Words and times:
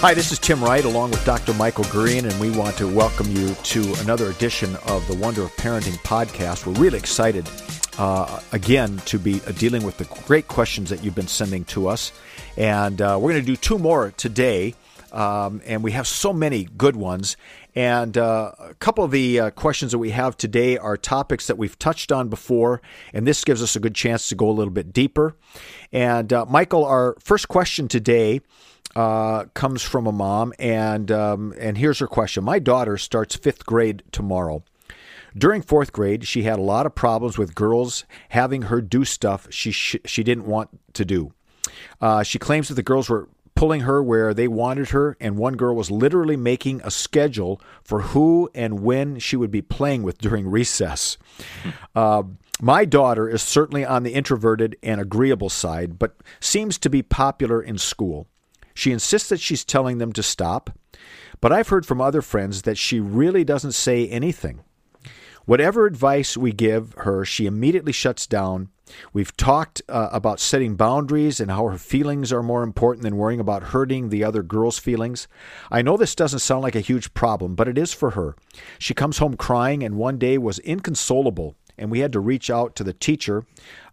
Hi, 0.00 0.12
this 0.12 0.30
is 0.30 0.38
Tim 0.38 0.62
Wright 0.62 0.84
along 0.84 1.12
with 1.12 1.24
Dr. 1.24 1.54
Michael 1.54 1.84
Gurian, 1.84 2.30
and 2.30 2.38
we 2.38 2.50
want 2.50 2.76
to 2.76 2.86
welcome 2.86 3.28
you 3.30 3.54
to 3.54 3.94
another 4.00 4.26
edition 4.26 4.76
of 4.86 5.04
the 5.08 5.14
Wonder 5.14 5.42
of 5.42 5.56
Parenting 5.56 5.96
podcast. 6.02 6.66
We're 6.66 6.78
really 6.78 6.98
excited, 6.98 7.48
uh, 7.96 8.40
again, 8.52 8.98
to 9.06 9.18
be 9.18 9.40
dealing 9.56 9.84
with 9.84 9.96
the 9.96 10.04
great 10.26 10.48
questions 10.48 10.90
that 10.90 11.02
you've 11.02 11.14
been 11.14 11.26
sending 11.26 11.64
to 11.64 11.88
us. 11.88 12.12
And 12.58 13.00
uh, 13.00 13.18
we're 13.18 13.32
going 13.32 13.42
to 13.42 13.46
do 13.46 13.56
two 13.56 13.78
more 13.78 14.12
today, 14.18 14.74
um, 15.12 15.62
and 15.64 15.82
we 15.82 15.92
have 15.92 16.06
so 16.06 16.30
many 16.30 16.64
good 16.76 16.94
ones. 16.94 17.38
And 17.74 18.18
uh, 18.18 18.52
a 18.58 18.74
couple 18.74 19.02
of 19.02 19.10
the 19.10 19.40
uh, 19.40 19.50
questions 19.50 19.92
that 19.92 19.98
we 19.98 20.10
have 20.10 20.36
today 20.36 20.76
are 20.76 20.98
topics 20.98 21.46
that 21.46 21.56
we've 21.56 21.78
touched 21.78 22.12
on 22.12 22.28
before, 22.28 22.82
and 23.14 23.26
this 23.26 23.44
gives 23.44 23.62
us 23.62 23.76
a 23.76 23.80
good 23.80 23.94
chance 23.94 24.28
to 24.28 24.34
go 24.34 24.50
a 24.50 24.52
little 24.52 24.72
bit 24.72 24.92
deeper. 24.92 25.36
And 25.90 26.34
uh, 26.34 26.44
Michael, 26.44 26.84
our 26.84 27.16
first 27.18 27.48
question 27.48 27.88
today 27.88 28.42
uh, 28.96 29.44
comes 29.52 29.82
from 29.82 30.06
a 30.06 30.12
mom, 30.12 30.54
and 30.58 31.12
um, 31.12 31.54
and 31.60 31.76
here's 31.76 31.98
her 31.98 32.06
question: 32.06 32.42
My 32.42 32.58
daughter 32.58 32.96
starts 32.96 33.36
fifth 33.36 33.66
grade 33.66 34.02
tomorrow. 34.10 34.64
During 35.36 35.60
fourth 35.60 35.92
grade, 35.92 36.26
she 36.26 36.44
had 36.44 36.58
a 36.58 36.62
lot 36.62 36.86
of 36.86 36.94
problems 36.94 37.36
with 37.36 37.54
girls 37.54 38.06
having 38.30 38.62
her 38.62 38.80
do 38.80 39.04
stuff 39.04 39.48
she 39.50 39.70
sh- 39.70 39.96
she 40.06 40.24
didn't 40.24 40.46
want 40.46 40.70
to 40.94 41.04
do. 41.04 41.34
Uh, 42.00 42.22
she 42.22 42.38
claims 42.38 42.68
that 42.68 42.74
the 42.74 42.82
girls 42.82 43.10
were 43.10 43.28
pulling 43.54 43.82
her 43.82 44.02
where 44.02 44.32
they 44.32 44.48
wanted 44.48 44.88
her, 44.90 45.14
and 45.20 45.36
one 45.36 45.56
girl 45.56 45.76
was 45.76 45.90
literally 45.90 46.36
making 46.36 46.80
a 46.82 46.90
schedule 46.90 47.60
for 47.84 48.00
who 48.00 48.48
and 48.54 48.80
when 48.80 49.18
she 49.18 49.36
would 49.36 49.50
be 49.50 49.62
playing 49.62 50.02
with 50.04 50.16
during 50.16 50.48
recess. 50.48 51.18
Uh, 51.94 52.22
my 52.62 52.86
daughter 52.86 53.28
is 53.28 53.42
certainly 53.42 53.84
on 53.84 54.04
the 54.04 54.14
introverted 54.14 54.76
and 54.82 55.02
agreeable 55.02 55.50
side, 55.50 55.98
but 55.98 56.16
seems 56.40 56.78
to 56.78 56.88
be 56.88 57.02
popular 57.02 57.60
in 57.60 57.76
school. 57.76 58.26
She 58.76 58.92
insists 58.92 59.30
that 59.30 59.40
she's 59.40 59.64
telling 59.64 59.96
them 59.96 60.12
to 60.12 60.22
stop, 60.22 60.68
but 61.40 61.50
I've 61.50 61.68
heard 61.68 61.86
from 61.86 61.98
other 61.98 62.20
friends 62.20 62.62
that 62.62 62.76
she 62.76 63.00
really 63.00 63.42
doesn't 63.42 63.72
say 63.72 64.06
anything. 64.06 64.60
Whatever 65.46 65.86
advice 65.86 66.36
we 66.36 66.52
give 66.52 66.92
her, 66.98 67.24
she 67.24 67.46
immediately 67.46 67.92
shuts 67.92 68.26
down. 68.26 68.68
We've 69.14 69.34
talked 69.34 69.80
uh, 69.88 70.10
about 70.12 70.40
setting 70.40 70.76
boundaries 70.76 71.40
and 71.40 71.50
how 71.50 71.68
her 71.68 71.78
feelings 71.78 72.34
are 72.34 72.42
more 72.42 72.62
important 72.62 73.02
than 73.02 73.16
worrying 73.16 73.40
about 73.40 73.62
hurting 73.62 74.10
the 74.10 74.24
other 74.24 74.42
girl's 74.42 74.78
feelings. 74.78 75.26
I 75.70 75.80
know 75.80 75.96
this 75.96 76.14
doesn't 76.14 76.40
sound 76.40 76.62
like 76.62 76.76
a 76.76 76.80
huge 76.80 77.14
problem, 77.14 77.54
but 77.54 77.68
it 77.68 77.78
is 77.78 77.94
for 77.94 78.10
her. 78.10 78.36
She 78.78 78.92
comes 78.92 79.18
home 79.18 79.36
crying 79.36 79.82
and 79.82 79.96
one 79.96 80.18
day 80.18 80.36
was 80.36 80.58
inconsolable, 80.58 81.56
and 81.78 81.90
we 81.90 82.00
had 82.00 82.12
to 82.12 82.20
reach 82.20 82.50
out 82.50 82.76
to 82.76 82.84
the 82.84 82.92
teacher. 82.92 83.46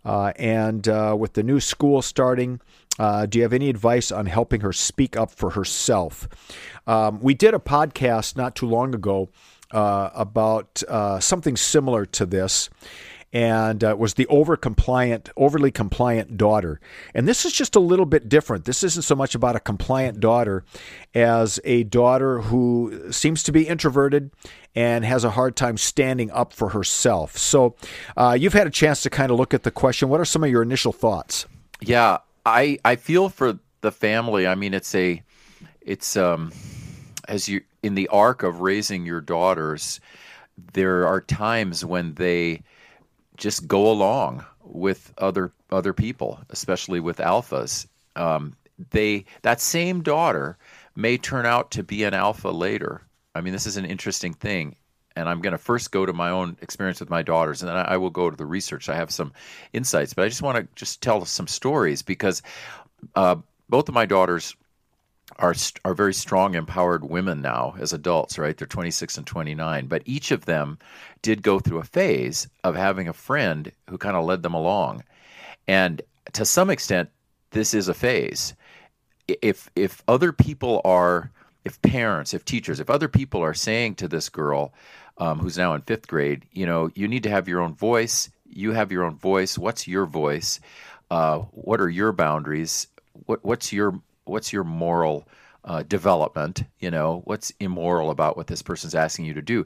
Uh, 0.06 0.34
and 0.36 0.88
uh, 0.90 1.16
with 1.18 1.34
the 1.34 1.44
new 1.44 1.60
school 1.60 2.02
starting, 2.02 2.60
uh, 3.00 3.26
do 3.26 3.40
you 3.40 3.44
have 3.44 3.54
any 3.54 3.70
advice 3.70 4.12
on 4.12 4.26
helping 4.26 4.62
her 4.62 4.74
speak 4.74 5.18
up 5.18 5.32
for 5.32 5.52
herself? 5.52 6.28
Um, 6.86 7.20
we 7.22 7.34
did 7.34 7.54
a 7.54 7.60
podcast 7.60 8.36
not 8.38 8.56
too 8.56 8.68
long 8.68 8.94
ago 8.94 9.30
uh, 9.72 10.10
about 10.14 10.84
uh, 10.88 11.20
something 11.20 11.58
similar 11.58 12.06
to 12.06 12.26
this, 12.26 12.70
and 13.32 13.84
uh, 13.84 13.96
was 13.98 14.14
the 14.14 14.28
over 14.28 14.56
compliant, 14.56 15.30
overly 15.36 15.72
compliant 15.72 16.38
daughter. 16.38 16.80
And 17.16 17.28
this 17.28 17.46
is 17.46 17.54
just 17.54 17.76
a 17.76 17.80
little 17.80 18.06
bit 18.06 18.30
different. 18.30 18.66
This 18.66 18.84
isn't 18.84 19.02
so 19.02 19.16
much 19.16 19.34
about 19.34 19.56
a 19.56 19.60
compliant 19.60 20.20
daughter 20.20 20.64
as 21.16 21.60
a 21.64 21.84
daughter 21.86 22.42
who 22.42 23.12
seems 23.12 23.42
to 23.44 23.52
be 23.52 23.68
introverted 23.68 24.30
and 24.76 25.04
has 25.04 25.24
a 25.24 25.32
hard 25.32 25.56
time 25.56 25.78
standing 25.78 26.30
up 26.30 26.54
for 26.54 26.70
herself. 26.70 27.36
So, 27.36 27.76
uh, 28.16 28.38
you've 28.40 28.54
had 28.54 28.68
a 28.68 28.72
chance 28.72 29.02
to 29.02 29.10
kind 29.10 29.32
of 29.32 29.40
look 29.40 29.56
at 29.56 29.64
the 29.64 29.72
question. 29.72 30.10
What 30.10 30.20
are 30.20 30.26
some 30.26 30.44
of 30.44 30.52
your 30.52 30.62
initial 30.62 30.92
thoughts? 30.92 31.48
Yeah, 31.82 32.20
I 32.46 32.78
I 32.84 32.96
feel 32.96 33.30
for 33.30 33.60
the 33.82 33.92
family. 33.92 34.48
I 34.48 34.56
mean, 34.56 34.74
it's 34.74 34.94
a 34.96 35.22
it's 35.82 36.18
um 36.18 36.52
as 37.28 37.48
you 37.48 37.62
in 37.82 37.96
the 37.96 38.08
arc 38.10 38.44
of 38.44 38.62
raising 38.62 39.06
your 39.06 39.22
daughters, 39.22 40.00
there 40.74 41.08
are 41.08 41.22
times 41.22 41.86
when 41.86 42.14
they 42.16 42.62
just 43.38 43.68
go 43.68 43.90
along 43.90 44.46
with 44.64 45.14
other 45.18 45.52
other 45.72 45.94
people, 45.94 46.40
especially 46.50 47.00
with 47.00 47.18
alphas. 47.18 47.88
Um, 48.16 48.56
they 48.92 49.26
that 49.42 49.62
same 49.62 50.02
daughter 50.02 50.58
may 50.96 51.18
turn 51.18 51.46
out 51.46 51.72
to 51.72 51.84
be 51.84 52.04
an 52.04 52.14
alpha 52.14 52.50
later. 52.50 53.02
I 53.36 53.42
mean, 53.42 53.54
this 53.54 53.66
is 53.66 53.78
an 53.78 53.86
interesting 53.86 54.34
thing 54.34 54.76
and 55.16 55.30
I'm 55.30 55.42
going 55.42 55.52
to 55.52 55.58
first 55.58 55.92
go 55.92 56.06
to 56.06 56.14
my 56.14 56.30
own 56.30 56.58
experience 56.62 57.00
with 57.00 57.10
my 57.10 57.22
daughters, 57.22 57.62
and 57.62 57.70
then 57.70 57.78
I 57.78 57.98
will 57.98 58.10
go 58.10 58.30
to 58.30 58.36
the 58.36 58.46
research. 58.46 58.90
I 58.90 58.96
have 58.96 59.12
some 59.12 59.34
insights, 59.74 60.14
but 60.14 60.26
I 60.26 60.30
just 60.30 60.42
want 60.42 60.58
to 60.58 60.68
just 60.76 61.02
tell 61.02 61.24
some 61.26 61.48
stories 61.48 62.02
because 62.02 62.42
uh, 63.16 63.36
both 63.70 63.90
of 63.90 63.96
my 63.96 64.06
daughters 64.06 64.56
are 65.38 65.56
are 65.86 65.94
very 65.94 66.14
strong, 66.14 66.56
empowered 66.56 67.04
women 67.04 67.42
now 67.42 67.76
as 67.80 67.94
adults. 67.94 68.38
Right, 68.38 68.58
they're 68.58 68.68
26 68.68 69.18
and 69.18 69.28
29, 69.28 69.88
but 69.88 70.04
each 70.06 70.32
of 70.32 70.46
them 70.46 70.78
did 71.22 71.42
go 71.42 71.60
through 71.60 71.80
a 71.80 71.84
phase 71.84 72.48
of 72.64 72.76
having 72.76 73.08
a 73.08 73.14
friend 73.14 73.72
who 73.90 73.98
kind 73.98 74.18
of 74.18 74.26
led 74.26 74.44
them 74.44 74.54
along, 74.54 75.04
and 75.68 76.02
to 76.34 76.46
some 76.46 76.70
extent, 76.70 77.10
this 77.52 77.74
is 77.74 77.88
a 77.88 77.94
phase. 77.94 78.54
If 79.28 79.70
if 79.76 80.04
other 80.08 80.32
people 80.32 80.82
are 80.84 81.32
if 81.66 81.82
parents, 81.82 82.34
if 82.34 82.44
teachers, 82.44 82.80
if 82.80 82.90
other 82.90 83.08
people 83.08 83.42
are 83.42 83.54
saying 83.54 83.96
to 83.96 84.08
this 84.08 84.30
girl, 84.30 84.74
um, 85.18 85.40
who's 85.40 85.58
now 85.58 85.74
in 85.74 85.82
fifth 85.82 86.08
grade, 86.08 86.46
you 86.52 86.66
know, 86.66 86.90
you 86.96 87.08
need 87.08 87.24
to 87.24 87.30
have 87.30 87.48
your 87.48 87.62
own 87.62 87.76
voice. 87.76 88.30
You 88.46 88.72
have 88.72 88.92
your 88.92 89.04
own 89.04 89.16
voice. 89.16 89.58
What's 89.58 89.88
your 89.88 90.06
voice? 90.06 90.60
Uh, 91.10 91.40
what 91.52 91.80
are 91.80 91.90
your 91.90 92.12
boundaries? 92.12 92.88
What, 93.26 93.44
what's 93.44 93.72
your 93.72 94.00
what's 94.26 94.54
your 94.54 94.64
moral 94.64 95.28
uh, 95.66 95.84
development? 95.84 96.64
You 96.80 96.92
know, 96.92 97.22
what's 97.26 97.52
immoral 97.60 98.10
about 98.10 98.38
what 98.38 98.48
this 98.48 98.62
person's 98.62 98.96
asking 98.96 99.26
you 99.26 99.34
to 99.36 99.42
do? 99.42 99.66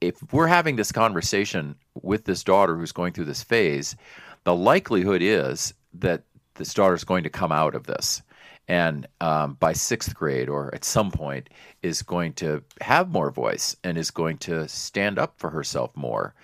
If 0.00 0.32
we're 0.32 0.46
having 0.46 0.76
this 0.76 0.92
conversation 0.92 1.76
with 2.00 2.24
this 2.24 2.44
daughter 2.44 2.76
who's 2.76 2.92
going 2.92 3.12
through 3.12 3.24
this 3.26 3.42
phase, 3.42 3.96
the 4.44 4.54
likelihood 4.54 5.22
is 5.22 5.74
that 5.94 6.22
this 6.54 6.74
daughter 6.74 6.94
is 6.94 7.04
going 7.04 7.24
to 7.24 7.30
come 7.30 7.52
out 7.52 7.74
of 7.74 7.86
this 7.86 8.22
and 8.70 9.08
um, 9.20 9.54
by 9.54 9.72
sixth 9.72 10.14
grade 10.14 10.48
or 10.48 10.72
at 10.72 10.84
some 10.84 11.10
point 11.10 11.50
is 11.82 12.02
going 12.02 12.32
to 12.32 12.62
have 12.80 13.10
more 13.10 13.28
voice 13.32 13.74
and 13.82 13.98
is 13.98 14.12
going 14.12 14.38
to 14.38 14.68
stand 14.68 15.18
up 15.18 15.34
for 15.38 15.50
herself 15.50 15.90
more. 15.96 16.34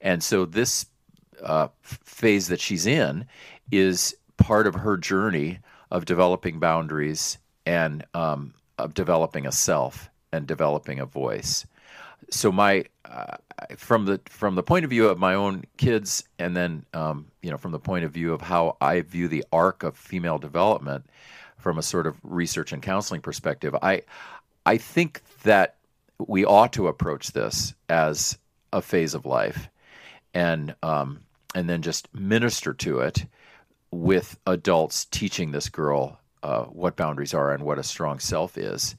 And 0.00 0.20
so 0.20 0.44
this 0.44 0.86
uh, 1.44 1.68
phase 1.82 2.48
that 2.48 2.60
she's 2.60 2.86
in 2.86 3.24
is 3.70 4.16
part 4.36 4.66
of 4.66 4.74
her 4.74 4.96
journey 4.96 5.60
of 5.92 6.06
developing 6.06 6.58
boundaries 6.58 7.38
and 7.66 8.04
um, 8.14 8.52
of 8.78 8.92
developing 8.92 9.46
a 9.46 9.52
self 9.52 10.10
and 10.32 10.44
developing 10.44 10.98
a 10.98 11.06
voice. 11.06 11.66
So 12.30 12.50
my 12.50 12.86
uh, 13.04 13.36
from 13.76 14.06
the 14.06 14.20
from 14.24 14.56
the 14.56 14.64
point 14.64 14.84
of 14.84 14.90
view 14.90 15.06
of 15.06 15.20
my 15.20 15.34
own 15.34 15.62
kids 15.76 16.24
and 16.40 16.56
then 16.56 16.84
um, 16.94 17.28
you 17.42 17.50
know 17.52 17.58
from 17.58 17.70
the 17.70 17.78
point 17.78 18.04
of 18.04 18.10
view 18.10 18.32
of 18.32 18.40
how 18.40 18.76
I 18.80 19.02
view 19.02 19.28
the 19.28 19.44
arc 19.52 19.84
of 19.84 19.96
female 19.96 20.38
development 20.38 21.06
from 21.66 21.78
a 21.78 21.82
sort 21.82 22.06
of 22.06 22.14
research 22.22 22.72
and 22.72 22.80
counseling 22.80 23.20
perspective. 23.20 23.74
I 23.82 24.02
I 24.64 24.76
think 24.76 25.20
that 25.42 25.74
we 26.16 26.44
ought 26.44 26.72
to 26.74 26.86
approach 26.86 27.32
this 27.32 27.74
as 27.88 28.38
a 28.72 28.80
phase 28.80 29.14
of 29.14 29.26
life, 29.26 29.68
and 30.32 30.76
um, 30.84 31.22
and 31.56 31.68
then 31.68 31.82
just 31.82 32.06
minister 32.14 32.72
to 32.74 33.00
it 33.00 33.26
with 33.90 34.38
adults 34.46 35.06
teaching 35.06 35.50
this 35.50 35.68
girl 35.68 36.20
uh, 36.44 36.66
what 36.66 36.94
boundaries 36.94 37.34
are 37.34 37.52
and 37.52 37.64
what 37.64 37.80
a 37.80 37.82
strong 37.82 38.20
self 38.20 38.56
is, 38.56 38.94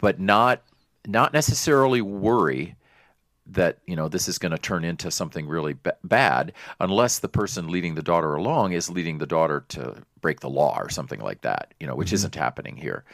but 0.00 0.20
not 0.20 0.62
not 1.04 1.32
necessarily 1.32 2.00
worry 2.00 2.76
that 3.54 3.78
you 3.86 3.96
know 3.96 4.08
this 4.08 4.28
is 4.28 4.38
going 4.38 4.52
to 4.52 4.58
turn 4.58 4.84
into 4.84 5.10
something 5.10 5.46
really 5.46 5.74
b- 5.74 5.90
bad 6.04 6.52
unless 6.80 7.18
the 7.18 7.28
person 7.28 7.68
leading 7.68 7.94
the 7.94 8.02
daughter 8.02 8.34
along 8.34 8.72
is 8.72 8.90
leading 8.90 9.18
the 9.18 9.26
daughter 9.26 9.64
to 9.68 9.94
break 10.20 10.40
the 10.40 10.50
law 10.50 10.78
or 10.78 10.88
something 10.88 11.20
like 11.20 11.40
that 11.42 11.74
you 11.80 11.86
know 11.86 11.94
which 11.94 12.08
mm-hmm. 12.08 12.16
isn't 12.16 12.34
happening 12.34 12.76
here. 12.76 13.04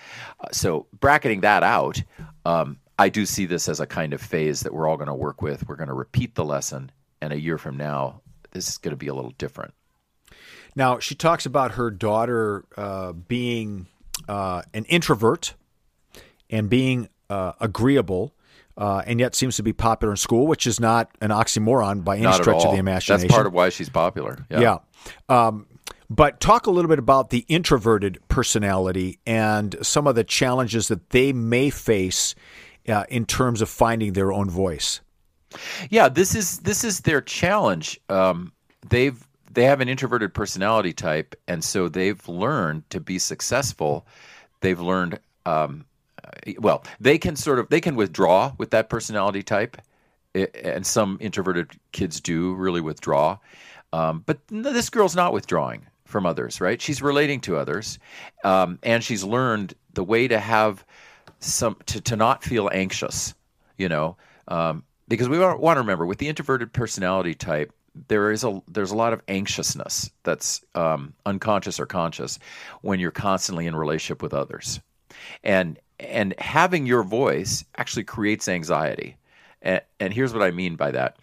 Uh, 0.41 0.49
so 0.53 0.87
bracketing 1.01 1.41
that 1.41 1.63
out 1.63 2.03
um, 2.45 2.79
i 2.99 3.09
do 3.09 3.25
see 3.27 3.47
this 3.47 3.69
as 3.69 3.81
a 3.81 3.87
kind 3.87 4.13
of 4.13 4.21
phase 4.21 4.61
that 4.61 4.73
we're 4.73 4.89
all 4.89 4.97
going 4.97 5.09
to 5.09 5.15
work 5.15 5.43
with. 5.43 5.67
We're 5.69 5.77
going 5.77 5.89
to 5.89 5.95
repeat 5.95 6.35
the 6.35 6.45
lesson 6.45 6.91
and 7.21 7.33
a 7.33 7.41
year 7.41 7.59
from 7.59 7.77
now 7.77 8.21
this 8.53 8.69
is 8.69 8.79
going 8.79 8.93
to 8.93 8.97
be 8.97 9.09
a 9.09 9.15
little 9.15 9.35
different. 9.39 9.75
Now 10.75 10.99
she 10.99 11.15
talks 11.15 11.47
about 11.47 11.73
her 11.73 11.91
daughter 11.91 12.65
uh, 12.77 13.13
being 13.13 13.87
uh, 14.29 14.63
an 14.75 14.85
introvert 14.85 15.55
and 16.51 16.71
being 16.71 17.09
uh, 17.29 17.53
agreeable 17.61 18.35
uh, 18.79 19.03
and 19.07 19.19
yet 19.19 19.35
seems 19.35 19.57
to 19.57 19.63
be 19.63 19.73
popular 19.73 20.13
in 20.13 20.17
school, 20.17 20.47
which 20.47 20.67
is 20.67 20.79
not 20.79 21.11
an 21.21 21.31
oxymoron 21.31 22.05
by 22.05 22.15
any 22.15 22.25
not 22.25 22.37
stretch 22.37 22.65
of 22.65 22.73
the 22.73 22.79
imagination. 22.79 23.27
That's 23.27 23.35
part 23.35 23.47
of 23.47 23.53
why 23.53 23.71
she's 23.71 23.89
popular. 23.89 24.47
Yeah. 24.49 24.61
yeah. 24.61 24.79
Um, 25.29 25.67
but 26.09 26.41
talk 26.41 26.67
a 26.67 26.71
little 26.71 26.89
bit 26.89 27.01
about 27.01 27.31
the 27.31 27.45
introverted 27.49 28.19
personality 28.29 29.19
and 29.27 29.77
some 29.83 30.07
of 30.07 30.15
the 30.15 30.25
challenges 30.25 30.89
that 30.89 31.11
they 31.11 31.33
may 31.33 31.71
face 31.71 32.35
uh, 32.89 33.05
in 33.09 33.27
terms 33.27 33.61
of 33.61 33.69
finding 33.69 34.13
their 34.13 34.33
own 34.33 34.49
voice. 34.49 35.01
Yeah, 35.91 36.09
this 36.09 36.35
is 36.35 36.61
this 36.61 36.85
is 36.85 37.01
their 37.01 37.21
challenge. 37.21 38.01
Um, 38.09 38.53
they've 38.89 39.23
they 39.51 39.65
have 39.65 39.81
an 39.81 39.89
introverted 39.89 40.35
personality 40.35 40.93
type, 40.93 41.35
and 41.49 41.65
so 41.65 41.89
they've 41.89 42.27
learned 42.29 42.89
to 42.91 43.01
be 43.01 43.19
successful. 43.19 44.07
They've 44.61 44.81
learned 44.81 45.19
um, 45.47 45.85
well, 46.59 46.85
they 47.01 47.19
can 47.19 47.37
sort 47.37 47.59
of 47.59 47.69
they 47.69 47.81
can 47.81 47.97
withdraw 47.97 48.53
with 48.59 48.71
that 48.71 48.89
personality 48.89 49.43
type, 49.43 49.77
and 50.35 50.87
some 50.87 51.19
introverted 51.21 51.73
kids 51.93 52.21
do 52.21 52.55
really 52.55 52.81
withdraw. 52.81 53.39
Um, 53.93 54.23
but 54.27 54.39
this 54.49 54.91
girl's 54.91 55.17
not 55.17 55.33
withdrawing 55.33 55.87
from 56.05 56.27
others, 56.27 56.61
right? 56.61 56.81
She's 56.81 57.03
relating 57.03 57.41
to 57.43 57.57
others, 57.57 57.99
um, 58.45 58.79
and 58.83 59.03
she's 59.03 59.25
learned 59.25 59.75
the 59.95 60.05
way 60.05 60.29
to 60.29 60.39
have 60.39 60.85
some 61.41 61.77
to, 61.87 62.01
to 62.01 62.17
not 62.17 62.43
feel 62.43 62.71
anxious, 62.73 63.35
you 63.77 63.89
know, 63.89 64.17
um, 64.49 64.85
because 65.09 65.29
we 65.29 65.39
want 65.39 65.77
to 65.77 65.81
remember 65.81 66.07
with 66.07 66.19
the 66.19 66.29
introverted 66.29 66.73
personality 66.73 67.35
type, 67.35 67.73
there 68.09 68.31
is 68.31 68.45
a 68.45 68.63
there's 68.69 68.91
a 68.91 68.97
lot 68.97 69.13
of 69.13 69.23
anxiousness 69.29 70.11
that's 70.23 70.63
um, 70.75 71.15
unconscious 71.27 71.81
or 71.81 71.87
conscious 71.87 72.39
when 72.83 73.01
you're 73.01 73.11
constantly 73.11 73.67
in 73.67 73.75
relationship 73.75 74.23
with 74.23 74.35
others, 74.35 74.81
and 75.43 75.79
and 76.01 76.35
having 76.39 76.87
your 76.87 77.03
voice 77.03 77.65
actually 77.77 78.05
creates 78.05 78.49
anxiety. 78.49 79.17
And, 79.63 79.81
and 80.01 80.13
here's 80.13 80.33
what 80.33 80.43
I 80.43 80.51
mean 80.51 80.77
by 80.77 80.91
that. 80.93 81.17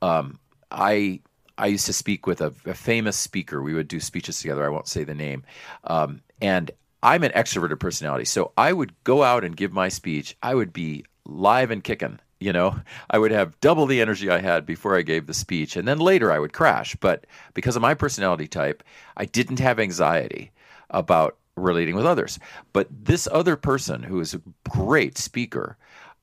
Um, 0.00 0.38
I 0.70 1.20
I 1.58 1.66
used 1.66 1.86
to 1.86 1.92
speak 1.92 2.26
with 2.26 2.40
a, 2.40 2.52
a, 2.64 2.74
famous 2.74 3.16
speaker. 3.16 3.62
We 3.62 3.74
would 3.74 3.86
do 3.86 4.00
speeches 4.00 4.40
together. 4.40 4.64
I 4.64 4.70
won't 4.70 4.88
say 4.88 5.04
the 5.04 5.14
name. 5.14 5.44
Um, 5.84 6.22
and 6.40 6.70
I'm 7.02 7.22
an 7.22 7.32
extroverted 7.32 7.78
personality, 7.78 8.24
so 8.24 8.52
I 8.56 8.72
would 8.72 8.94
go 9.04 9.22
out 9.22 9.44
and 9.44 9.56
give 9.56 9.72
my 9.72 9.88
speech. 9.88 10.36
I 10.42 10.54
would 10.54 10.72
be 10.72 11.04
live 11.26 11.70
and 11.70 11.84
kicking. 11.84 12.18
You 12.40 12.52
know, 12.52 12.80
I 13.10 13.18
would 13.18 13.30
have 13.30 13.60
double 13.60 13.86
the 13.86 14.00
energy 14.00 14.28
I 14.28 14.40
had 14.40 14.66
before 14.66 14.96
I 14.96 15.02
gave 15.02 15.26
the 15.26 15.34
speech, 15.34 15.76
and 15.76 15.86
then 15.86 15.98
later 15.98 16.32
I 16.32 16.40
would 16.40 16.52
crash. 16.52 16.96
But 16.96 17.26
because 17.54 17.76
of 17.76 17.82
my 17.82 17.94
personality 17.94 18.48
type, 18.48 18.82
I 19.16 19.26
didn't 19.26 19.60
have 19.60 19.78
anxiety 19.78 20.50
about 20.90 21.36
relating 21.56 21.94
with 21.94 22.06
others. 22.06 22.38
But 22.72 22.88
this 22.90 23.28
other 23.30 23.56
person 23.56 24.02
who 24.02 24.20
is 24.20 24.34
a 24.34 24.42
great 24.68 25.18
speaker 25.18 25.76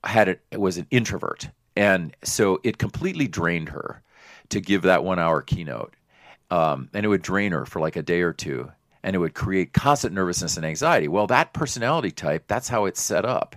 had 0.04 0.28
it, 0.28 0.42
was 0.56 0.76
an 0.78 0.86
introvert. 0.90 1.48
And 1.76 2.14
so 2.22 2.60
it 2.64 2.78
completely 2.78 3.28
drained 3.28 3.68
her 3.70 4.02
to 4.48 4.60
give 4.60 4.82
that 4.82 5.04
one 5.04 5.18
hour 5.18 5.42
keynote. 5.42 5.94
Um, 6.50 6.88
and 6.92 7.04
it 7.06 7.08
would 7.08 7.22
drain 7.22 7.52
her 7.52 7.64
for 7.64 7.80
like 7.80 7.96
a 7.96 8.02
day 8.02 8.22
or 8.22 8.32
two 8.32 8.70
and 9.02 9.16
it 9.16 9.18
would 9.18 9.34
create 9.34 9.72
constant 9.72 10.14
nervousness 10.14 10.56
and 10.56 10.66
anxiety. 10.66 11.08
Well, 11.08 11.26
that 11.28 11.52
personality 11.52 12.10
type, 12.10 12.44
that's 12.46 12.68
how 12.68 12.84
it's 12.84 13.00
set 13.00 13.24
up. 13.24 13.56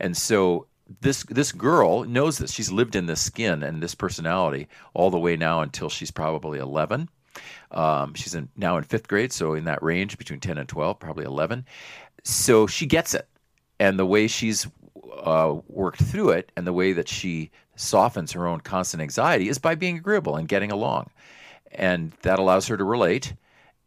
And 0.00 0.16
so 0.16 0.66
this 1.00 1.22
this 1.24 1.52
girl 1.52 2.04
knows 2.04 2.38
this. 2.38 2.52
She's 2.52 2.70
lived 2.70 2.96
in 2.96 3.06
this 3.06 3.20
skin 3.20 3.62
and 3.62 3.82
this 3.82 3.94
personality 3.94 4.68
all 4.94 5.10
the 5.10 5.18
way 5.18 5.36
now 5.36 5.62
until 5.62 5.88
she's 5.88 6.10
probably 6.10 6.58
11. 6.58 7.08
Um, 7.70 8.14
she's 8.14 8.34
in, 8.34 8.48
now 8.56 8.76
in 8.76 8.84
fifth 8.84 9.08
grade, 9.08 9.32
so 9.32 9.54
in 9.54 9.64
that 9.64 9.82
range 9.82 10.18
between 10.18 10.40
10 10.40 10.58
and 10.58 10.68
12, 10.68 10.98
probably 10.98 11.24
11. 11.24 11.66
So 12.24 12.66
she 12.66 12.86
gets 12.86 13.14
it. 13.14 13.28
And 13.80 13.98
the 13.98 14.06
way 14.06 14.28
she's 14.28 14.66
uh, 15.22 15.56
worked 15.68 16.02
through 16.02 16.30
it 16.30 16.52
and 16.56 16.66
the 16.66 16.72
way 16.72 16.92
that 16.92 17.08
she 17.08 17.50
softens 17.74 18.32
her 18.32 18.46
own 18.46 18.60
constant 18.60 19.02
anxiety 19.02 19.48
is 19.48 19.58
by 19.58 19.74
being 19.74 19.96
agreeable 19.96 20.36
and 20.36 20.48
getting 20.48 20.70
along. 20.70 21.10
And 21.72 22.12
that 22.22 22.38
allows 22.38 22.66
her 22.68 22.76
to 22.76 22.84
relate 22.84 23.34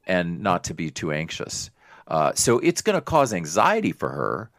and 0.07 0.41
not 0.41 0.63
to 0.65 0.73
be 0.73 0.89
too 0.89 1.11
anxious. 1.11 1.69
Uh, 2.07 2.33
so 2.35 2.59
it's 2.59 2.81
going 2.81 2.95
to 2.95 3.01
cause 3.01 3.33
anxiety 3.33 3.91
for 3.91 4.09
her 4.09 4.49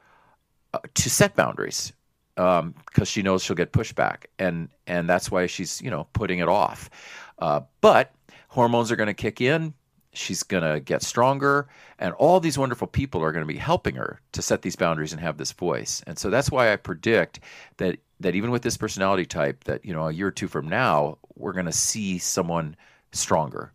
uh, 0.74 0.78
to 0.94 1.10
set 1.10 1.36
boundaries 1.36 1.92
because 2.34 2.60
um, 2.60 3.04
she 3.04 3.22
knows 3.22 3.42
she'll 3.42 3.56
get 3.56 3.72
pushback, 3.72 4.24
and 4.38 4.68
and 4.86 5.08
that's 5.08 5.30
why 5.30 5.46
she's 5.46 5.80
you 5.80 5.90
know 5.90 6.06
putting 6.12 6.38
it 6.38 6.48
off. 6.48 6.90
Uh, 7.38 7.60
but 7.80 8.12
hormones 8.56 8.90
are 8.90 8.96
going 8.96 9.06
to 9.06 9.14
kick 9.14 9.40
in. 9.40 9.74
She's 10.14 10.42
going 10.42 10.62
to 10.62 10.80
get 10.80 11.02
stronger, 11.02 11.68
and 11.98 12.14
all 12.14 12.40
these 12.40 12.56
wonderful 12.56 12.86
people 12.86 13.22
are 13.22 13.32
going 13.32 13.46
to 13.46 13.52
be 13.52 13.58
helping 13.58 13.96
her 13.96 14.18
to 14.32 14.40
set 14.40 14.62
these 14.62 14.74
boundaries 14.74 15.12
and 15.12 15.20
have 15.20 15.36
this 15.36 15.52
voice. 15.52 16.02
And 16.06 16.18
so 16.18 16.30
that's 16.30 16.50
why 16.50 16.72
I 16.72 16.76
predict 16.76 17.40
that 17.76 17.98
that 18.20 18.34
even 18.34 18.50
with 18.50 18.62
this 18.62 18.78
personality 18.78 19.26
type, 19.26 19.64
that 19.64 19.84
you 19.84 19.92
know 19.92 20.08
a 20.08 20.12
year 20.12 20.28
or 20.28 20.30
two 20.30 20.48
from 20.48 20.70
now, 20.70 21.18
we're 21.36 21.52
going 21.52 21.66
to 21.66 21.72
see 21.72 22.16
someone 22.16 22.76
stronger. 23.12 23.72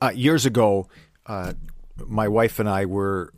Uh, 0.00 0.12
years 0.14 0.46
ago, 0.46 0.86
uh, 1.26 1.52
my 2.06 2.28
wife 2.28 2.58
and 2.58 2.68
I 2.68 2.86
were 2.86 3.32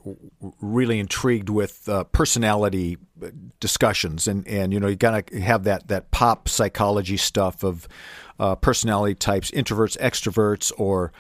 really 0.61 0.99
intrigued 0.99 1.49
with 1.49 1.88
uh, 1.88 2.05
personality 2.05 2.99
discussions, 3.61 4.26
and, 4.26 4.47
and 4.47 4.73
you 4.73 4.81
know 4.81 4.88
you 4.88 4.97
got 4.97 5.26
to 5.29 5.41
have 5.41 5.64
that 5.64 5.88
that 5.88 6.11
pop 6.11 6.49
psychology 6.49 7.17
stuff 7.17 7.62
of 7.62 7.88
uh, 8.38 8.56
personality 8.56 9.14
types, 9.14 9.50
introverts, 9.53 9.97
extroverts, 9.99 10.73
or 10.76 11.12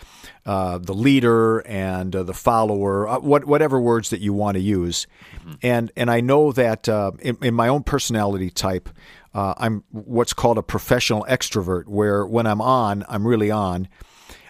uh, 0.44 0.78
the 0.78 0.94
leader 0.94 1.60
and 1.60 2.16
uh, 2.16 2.22
the 2.24 2.34
follower, 2.34 3.06
uh, 3.06 3.20
what, 3.20 3.44
whatever 3.44 3.80
words 3.80 4.10
that 4.10 4.20
you 4.20 4.32
want 4.32 4.56
to 4.56 4.60
use. 4.60 5.06
Mm-hmm. 5.36 5.52
And 5.62 5.92
and 5.96 6.10
I 6.10 6.20
know 6.20 6.50
that 6.52 6.88
uh, 6.88 7.12
in, 7.20 7.38
in, 7.42 7.54
my 7.54 7.68
own 7.68 7.84
personality 7.84 8.50
type, 8.50 8.88
uh, 9.34 9.54
I'm 9.56 9.84
what's 9.90 10.32
called 10.32 10.58
a 10.58 10.62
professional 10.62 11.24
extrovert, 11.28 11.86
where 11.86 12.26
when 12.26 12.46
I'm 12.46 12.60
on, 12.60 13.04
I'm 13.08 13.26
really 13.26 13.50
on. 13.50 13.88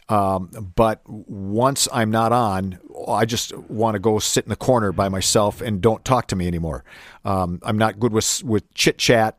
Um, 0.09 0.73
but 0.75 1.01
once 1.09 1.89
I'm 1.93 2.11
not 2.11 2.33
on, 2.33 2.79
I 3.09 3.25
just 3.25 3.57
want 3.57 3.95
to 3.95 3.99
go 3.99 4.19
sit 4.19 4.45
in 4.45 4.51
the 4.51 4.57
corner 4.57 4.93
by 4.93 5.09
myself 5.09 5.61
and 5.61 5.81
don't 5.81 6.05
talk 6.05 6.29
to 6.29 6.37
me 6.37 6.47
anymore. 6.47 6.85
Um, 7.25 7.61
I'm 7.63 7.79
not 7.79 7.99
good 7.99 8.13
with 8.13 8.43
with 8.45 8.73
chit 8.75 8.99
chat. 8.99 9.39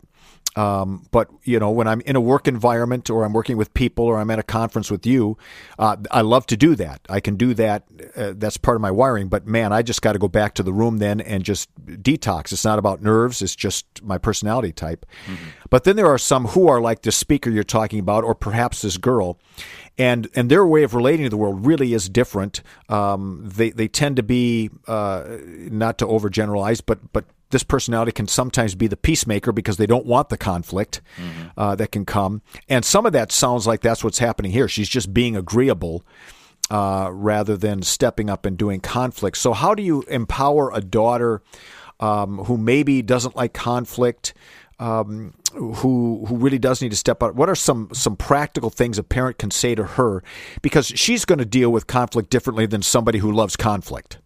Um, 0.55 1.07
but 1.11 1.29
you 1.43 1.59
know, 1.59 1.71
when 1.71 1.87
I'm 1.87 2.01
in 2.01 2.15
a 2.15 2.21
work 2.21 2.47
environment 2.47 3.09
or 3.09 3.23
I'm 3.23 3.33
working 3.33 3.57
with 3.57 3.73
people 3.73 4.05
or 4.05 4.19
I'm 4.19 4.29
at 4.29 4.37
a 4.37 4.43
conference 4.43 4.91
with 4.91 5.05
you, 5.05 5.37
uh, 5.79 5.97
I 6.11 6.21
love 6.21 6.45
to 6.47 6.57
do 6.57 6.75
that. 6.75 7.01
I 7.09 7.19
can 7.19 7.35
do 7.35 7.53
that. 7.55 7.85
Uh, 8.15 8.33
that's 8.35 8.57
part 8.57 8.75
of 8.75 8.81
my 8.81 8.91
wiring. 8.91 9.29
But 9.29 9.47
man, 9.47 9.73
I 9.73 9.81
just 9.81 10.03
got 10.03 10.13
to 10.13 10.19
go 10.19 10.27
back 10.27 10.53
to 10.55 10.63
the 10.63 10.71
room 10.71 10.99
then 10.99 11.21
and 11.21 11.43
just 11.43 11.73
detox. 11.85 12.51
It's 12.51 12.65
not 12.65 12.77
about 12.77 13.01
nerves. 13.01 13.41
It's 13.41 13.55
just 13.55 14.03
my 14.03 14.19
personality 14.19 14.71
type. 14.71 15.07
Mm-hmm. 15.25 15.49
But 15.71 15.85
then 15.85 15.95
there 15.95 16.07
are 16.07 16.19
some 16.19 16.45
who 16.45 16.67
are 16.67 16.79
like 16.79 17.01
the 17.01 17.11
speaker 17.11 17.49
you're 17.49 17.63
talking 17.63 17.99
about, 17.99 18.23
or 18.23 18.35
perhaps 18.35 18.83
this 18.83 18.97
girl, 18.97 19.39
and 19.97 20.29
and 20.35 20.49
their 20.49 20.65
way 20.65 20.83
of 20.83 20.93
relating 20.93 21.25
to 21.25 21.29
the 21.29 21.37
world 21.37 21.65
really 21.65 21.93
is 21.93 22.09
different. 22.09 22.61
Um, 22.89 23.43
they 23.45 23.71
they 23.71 23.87
tend 23.87 24.17
to 24.17 24.23
be 24.23 24.69
uh, 24.87 25.37
not 25.47 25.97
to 25.99 26.05
overgeneralize, 26.05 26.81
but 26.85 27.13
but 27.13 27.25
this 27.53 27.63
personality 27.63 28.11
can 28.11 28.27
sometimes 28.27 28.73
be 28.73 28.87
the 28.87 28.97
peacemaker 28.97 29.51
because 29.51 29.77
they 29.77 29.85
don't 29.85 30.07
want 30.07 30.29
the 30.29 30.37
conflict 30.37 31.01
mm-hmm. 31.17 31.49
uh, 31.55 31.75
that 31.75 31.91
can 31.91 32.03
come. 32.03 32.41
And 32.67 32.83
some 32.83 33.05
of 33.05 33.13
that 33.13 33.31
sounds 33.31 33.67
like 33.67 33.81
that's 33.81 34.03
what's 34.03 34.17
happening 34.17 34.51
here. 34.51 34.67
She's 34.67 34.89
just 34.89 35.13
being 35.13 35.37
agreeable 35.37 36.03
uh, 36.71 37.09
rather 37.11 37.55
than 37.55 37.83
stepping 37.83 38.29
up 38.29 38.45
and 38.45 38.57
doing 38.57 38.79
conflict. 38.79 39.37
So, 39.37 39.53
how 39.53 39.75
do 39.75 39.83
you 39.83 40.01
empower 40.03 40.71
a 40.73 40.81
daughter 40.81 41.41
um, 41.99 42.39
who 42.39 42.57
maybe 42.57 43.01
doesn't 43.01 43.35
like 43.35 43.53
conflict? 43.53 44.33
Um, 44.79 45.33
who 45.53 46.25
who 46.27 46.37
really 46.37 46.59
does 46.59 46.81
need 46.81 46.91
to 46.91 46.97
step 46.97 47.23
up? 47.23 47.35
What 47.35 47.49
are 47.49 47.55
some 47.55 47.89
some 47.93 48.15
practical 48.15 48.69
things 48.69 48.97
a 48.97 49.03
parent 49.03 49.37
can 49.37 49.51
say 49.51 49.75
to 49.75 49.83
her 49.83 50.23
because 50.61 50.87
she's 50.87 51.25
going 51.25 51.39
to 51.39 51.45
deal 51.45 51.71
with 51.71 51.87
conflict 51.87 52.29
differently 52.29 52.65
than 52.65 52.81
somebody 52.81 53.19
who 53.19 53.31
loves 53.31 53.55
conflict? 53.55 54.19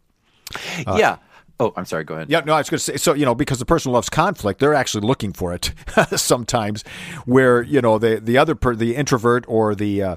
Uh, 0.85 0.95
yeah, 0.97 1.17
Oh, 1.59 1.73
I'm 1.75 1.85
sorry. 1.85 2.03
Go 2.03 2.15
ahead. 2.15 2.29
Yeah, 2.29 2.41
no, 2.41 2.53
I 2.53 2.59
was 2.59 2.69
going 2.69 2.77
to 2.77 2.83
say. 2.83 2.97
So 2.97 3.13
you 3.13 3.25
know, 3.25 3.33
because 3.33 3.57
the 3.57 3.65
person 3.65 3.91
loves 3.91 4.09
conflict, 4.09 4.59
they're 4.59 4.75
actually 4.75 5.07
looking 5.07 5.33
for 5.33 5.53
it 5.53 5.73
sometimes. 6.15 6.83
Where 7.25 7.63
you 7.63 7.81
know 7.81 7.97
the 7.97 8.19
the 8.19 8.37
other 8.37 8.53
per, 8.53 8.75
the 8.75 8.95
introvert 8.95 9.43
or 9.47 9.73
the 9.73 10.03
uh, 10.03 10.15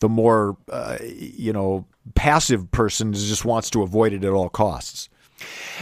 the 0.00 0.08
more 0.08 0.58
uh, 0.70 0.98
you 1.02 1.52
know 1.52 1.86
passive 2.14 2.70
person 2.70 3.14
just 3.14 3.44
wants 3.46 3.70
to 3.70 3.82
avoid 3.82 4.12
it 4.12 4.24
at 4.24 4.30
all 4.30 4.50
costs. 4.50 5.08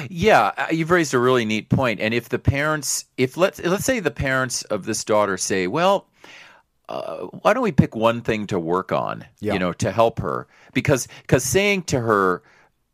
Yeah, 0.09 0.53
uh, 0.57 0.67
you've 0.71 0.91
raised 0.91 1.15
a 1.15 1.19
really 1.19 1.45
neat 1.45 1.69
point. 1.69 2.01
And 2.01 2.15
if 2.15 2.29
the 2.29 2.39
parents, 2.39 3.05
if 3.17 3.37
let's 3.37 3.61
let's 3.63 3.85
say 3.85 4.01
the 4.01 4.11
parents 4.11 4.63
of 4.65 4.85
this 4.85 5.05
daughter 5.05 5.37
say, 5.37 5.67
well. 5.67 6.07
Uh, 6.89 7.29
why 7.41 7.55
don't 7.55 7.63
we 7.63 7.73
pick 7.73 7.97
one 7.97 8.21
thing 8.21 8.47
to 8.47 8.59
work 8.59 8.93
on, 8.93 9.25
yeah. 9.41 9.55
you 9.55 9.59
know, 9.59 9.73
to 9.73 9.91
help 9.91 10.19
her? 10.19 10.47
Because 10.75 11.09
because 11.23 11.43
saying 11.43 11.85
to 11.85 11.99
her, 11.99 12.43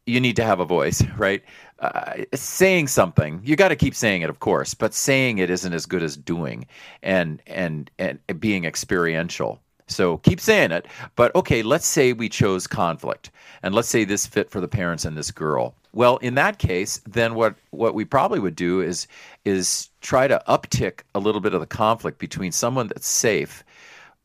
you 0.09 0.21
need 0.21 0.37
to 0.37 0.45
have 0.45 0.61
a 0.61 0.65
voice, 0.65 1.03
right? 1.19 1.43
Uh, 1.79 2.25
saying 2.35 2.89
something, 2.89 3.41
you 3.45 3.55
got 3.55 3.69
to 3.69 3.77
keep 3.77 3.95
saying 3.95 4.23
it, 4.23 4.31
of 4.31 4.41
course, 4.41 4.75
but 4.75 4.93
saying 4.93 5.39
it 5.39 5.49
isn't 5.49 5.73
as 5.73 5.87
good 5.87 6.03
as 6.03 6.17
doing 6.17 6.67
and 7.03 7.41
and 7.47 7.91
and 7.99 8.19
being 8.41 8.65
experiential. 8.65 9.61
So 9.89 10.19
keep 10.19 10.41
saying 10.41 10.71
it, 10.71 10.87
but 11.17 11.35
okay, 11.35 11.63
let's 11.63 11.87
say 11.87 12.13
we 12.13 12.29
chose 12.29 12.67
conflict, 12.67 13.31
and 13.63 13.75
let's 13.75 13.89
say 13.89 14.05
this 14.05 14.27
fit 14.27 14.51
for 14.51 14.61
the 14.61 14.69
parents 14.69 15.05
and 15.05 15.17
this 15.17 15.31
girl. 15.31 15.75
Well, 15.93 16.19
in 16.19 16.35
that 16.35 16.59
case, 16.59 17.01
then 17.07 17.35
what 17.35 17.55
what 17.71 17.95
we 17.95 18.05
probably 18.05 18.39
would 18.39 18.57
do 18.57 18.81
is 18.81 19.07
is 19.45 19.89
try 20.01 20.29
to 20.29 20.43
uptick 20.47 21.01
a 21.15 21.19
little 21.19 21.41
bit 21.41 21.55
of 21.55 21.61
the 21.61 21.67
conflict 21.67 22.19
between 22.19 22.53
someone 22.53 22.89
that's 22.89 23.09
safe 23.09 23.65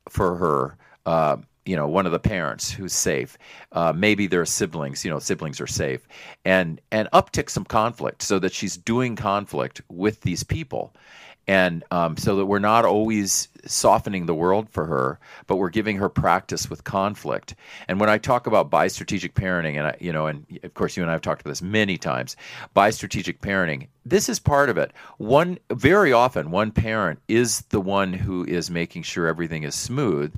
for 0.10 0.36
her. 0.36 0.77
Uh, 1.05 1.38
you 1.65 1.75
know 1.75 1.88
one 1.88 2.05
of 2.05 2.12
the 2.12 2.20
parents 2.20 2.70
who's 2.70 2.93
safe 2.93 3.38
uh, 3.72 3.93
maybe 3.96 4.27
their 4.27 4.46
siblings 4.46 5.05
you 5.05 5.10
know 5.10 5.20
siblings 5.20 5.62
are 5.62 5.67
safe 5.67 6.08
and 6.46 6.82
and 6.91 7.08
uptick 7.13 7.50
some 7.50 7.63
conflict 7.63 8.22
so 8.22 8.39
that 8.39 8.53
she's 8.53 8.75
doing 8.75 9.15
conflict 9.15 9.82
with 9.89 10.22
these 10.22 10.43
people 10.43 10.93
and 11.48 11.84
um, 11.92 12.16
so 12.16 12.38
that 12.38 12.46
we're 12.46 12.60
not 12.60 12.86
always 12.86 13.50
softening 13.66 14.26
the 14.26 14.36
world 14.36 14.70
for 14.70 14.86
her, 14.86 15.20
but 15.48 15.58
we're 15.58 15.70
giving 15.70 15.98
her 15.98 16.10
practice 16.10 16.70
with 16.70 16.84
conflict. 16.84 17.56
And 17.88 18.00
when 18.00 18.10
I 18.10 18.18
talk 18.18 18.48
about 18.48 18.70
bi-strategic 18.70 19.34
parenting, 19.36 19.78
and 19.78 19.88
I, 19.88 19.98
you 20.00 20.14
know, 20.14 20.28
and 20.28 20.46
of 20.64 20.74
course 20.74 20.96
you 20.96 21.04
and 21.04 21.10
I 21.10 21.14
have 21.14 21.22
talked 21.22 21.42
about 21.42 21.52
this 21.52 21.62
many 21.62 21.98
times, 21.98 22.36
bi-strategic 22.74 23.42
parenting, 23.42 23.88
this 24.06 24.30
is 24.30 24.40
part 24.40 24.70
of 24.70 24.78
it. 24.78 24.92
One 25.18 25.58
very 25.72 26.14
often, 26.14 26.52
one 26.52 26.72
parent 26.72 27.20
is 27.28 27.62
the 27.70 27.82
one 27.82 28.14
who 28.14 28.46
is 28.46 28.70
making 28.70 29.04
sure 29.04 29.28
everything 29.28 29.64
is 29.64 29.76
smooth, 29.76 30.34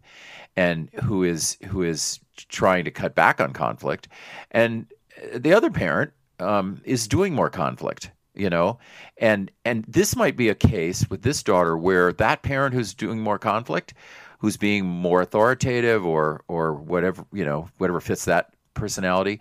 and 0.56 0.90
who 1.04 1.24
is 1.24 1.58
who 1.68 1.84
is 1.84 2.20
trying 2.50 2.86
to 2.86 2.92
cut 2.92 3.14
back 3.14 3.42
on 3.42 3.54
conflict, 3.54 4.08
and 4.52 4.88
the 5.34 5.54
other 5.54 5.70
parent 5.70 6.12
um, 6.40 6.82
is 6.84 7.08
doing 7.08 7.34
more 7.34 7.50
conflict 7.50 8.12
you 8.36 8.50
know? 8.50 8.80
And 9.18 9.52
and 9.64 9.86
this 9.88 10.16
might 10.16 10.36
be 10.36 10.50
a 10.50 10.56
case 10.56 11.10
with 11.10 11.22
this 11.22 11.44
daughter 11.44 11.78
where 11.78 12.14
that 12.14 12.44
parent 12.44 12.74
who's 12.74 12.94
doing 12.94 13.20
more 13.20 13.40
conflict 13.40 13.94
who's 14.40 14.58
being 14.58 14.86
more 14.86 15.22
authoritative 15.22 16.06
or 16.06 16.44
or 16.48 16.74
whatever 16.74 17.26
you 17.34 17.46
know 17.46 17.68
whatever 17.78 18.00
fits 18.00 18.26
that 18.26 18.54
personality 18.74 19.40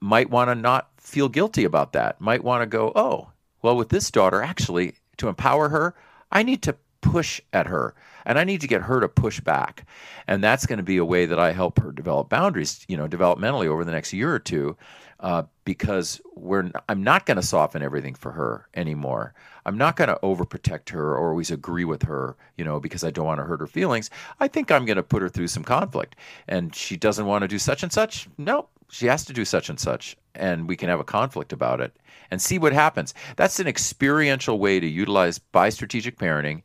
might 0.00 0.30
want 0.30 0.48
to 0.48 0.54
not 0.54 0.88
feel 0.98 1.28
guilty 1.28 1.64
about 1.64 1.92
that. 1.92 2.20
Might 2.20 2.44
want 2.44 2.62
to 2.62 2.66
go 2.66 2.92
oh 2.94 3.30
well 3.62 3.76
with 3.76 3.88
this 3.88 4.10
daughter 4.10 4.42
actually 4.42 4.94
to 5.16 5.28
empower 5.28 5.68
her 5.70 5.94
i 6.30 6.42
need 6.42 6.62
to 6.62 6.76
push 7.00 7.40
at 7.52 7.66
her 7.66 7.94
and 8.24 8.38
i 8.38 8.44
need 8.44 8.60
to 8.60 8.66
get 8.66 8.82
her 8.82 9.00
to 9.00 9.08
push 9.08 9.40
back. 9.40 9.86
And 10.28 10.42
that's 10.42 10.66
going 10.66 10.78
to 10.78 10.82
be 10.82 10.96
a 10.96 11.04
way 11.04 11.26
that 11.26 11.38
i 11.38 11.52
help 11.52 11.78
her 11.80 11.92
develop 11.92 12.28
boundaries 12.28 12.84
you 12.88 12.96
know 12.96 13.08
developmentally 13.08 13.66
over 13.66 13.84
the 13.84 13.92
next 13.92 14.12
year 14.12 14.32
or 14.32 14.38
two 14.38 14.76
uh, 15.20 15.44
because 15.64 16.20
we're 16.34 16.70
I'm 16.88 17.02
not 17.02 17.26
going 17.26 17.36
to 17.36 17.42
soften 17.42 17.82
everything 17.82 18.14
for 18.14 18.32
her 18.32 18.68
anymore. 18.74 19.34
I'm 19.64 19.78
not 19.78 19.96
going 19.96 20.08
to 20.08 20.18
overprotect 20.22 20.90
her 20.90 21.16
or 21.16 21.30
always 21.30 21.50
agree 21.50 21.84
with 21.84 22.02
her, 22.04 22.36
you 22.56 22.64
know, 22.64 22.78
because 22.78 23.02
I 23.02 23.10
don't 23.10 23.26
want 23.26 23.40
to 23.40 23.44
hurt 23.44 23.60
her 23.60 23.66
feelings. 23.66 24.10
I 24.38 24.48
think 24.48 24.70
I'm 24.70 24.84
going 24.84 24.96
to 24.96 25.02
put 25.02 25.22
her 25.22 25.28
through 25.28 25.48
some 25.48 25.64
conflict, 25.64 26.16
and 26.46 26.74
she 26.74 26.96
doesn't 26.96 27.26
want 27.26 27.42
to 27.42 27.48
do 27.48 27.58
such 27.58 27.82
and 27.82 27.92
such. 27.92 28.28
No, 28.38 28.68
she 28.90 29.06
has 29.06 29.24
to 29.24 29.32
do 29.32 29.44
such 29.44 29.68
and 29.68 29.80
such, 29.80 30.16
and 30.34 30.68
we 30.68 30.76
can 30.76 30.88
have 30.88 31.00
a 31.00 31.04
conflict 31.04 31.52
about 31.52 31.80
it 31.80 31.96
and 32.30 32.40
see 32.40 32.58
what 32.58 32.72
happens. 32.72 33.14
That's 33.36 33.58
an 33.58 33.66
experiential 33.66 34.58
way 34.58 34.80
to 34.80 34.86
utilize 34.86 35.38
bi-strategic 35.38 36.18
parenting 36.18 36.62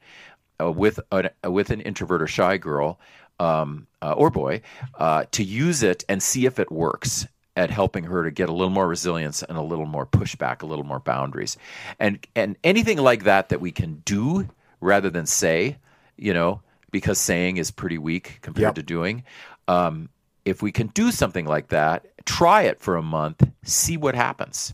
uh, 0.62 0.72
with 0.72 1.00
an, 1.12 1.30
uh, 1.46 1.52
with 1.52 1.70
an 1.70 1.82
introvert 1.82 2.22
or 2.22 2.28
shy 2.28 2.58
girl. 2.58 3.00
Um, 3.40 3.88
uh, 4.04 4.12
or 4.12 4.30
boy, 4.30 4.62
uh, 5.00 5.26
to 5.32 5.44
use 5.44 5.82
it 5.82 6.04
and 6.08 6.22
see 6.22 6.46
if 6.46 6.60
it 6.60 6.72
works 6.72 7.26
at 7.62 7.70
helping 7.70 8.04
her 8.06 8.24
to 8.24 8.32
get 8.32 8.50
a 8.50 8.52
little 8.52 8.72
more 8.72 8.88
resilience 8.88 9.44
and 9.44 9.58
a 9.58 9.62
little 9.62 9.86
more 9.86 10.06
pushback, 10.06 10.62
a 10.62 10.66
little 10.66 10.86
more 10.86 11.00
boundaries. 11.00 11.58
And 12.00 12.26
and 12.36 12.58
anything 12.64 12.98
like 12.98 13.24
that 13.24 13.50
that 13.50 13.62
we 13.62 13.72
can 13.72 14.02
do 14.06 14.50
rather 14.80 15.10
than 15.10 15.26
say, 15.26 15.78
you 16.18 16.34
know, 16.34 16.62
because 16.92 17.20
saying 17.20 17.58
is 17.58 17.72
pretty 17.72 17.98
weak 17.98 18.40
compared 18.42 18.70
yep. 18.70 18.76
to 18.76 18.84
doing. 18.84 19.24
Um, 19.68 20.10
if 20.44 20.62
we 20.62 20.72
can 20.72 20.88
do 20.88 21.12
something 21.12 21.46
like 21.46 21.68
that, 21.70 22.08
try 22.26 22.64
it 22.64 22.80
for 22.80 22.96
a 22.96 23.04
month, 23.04 23.48
see 23.64 23.96
what 23.96 24.16
happens. 24.16 24.74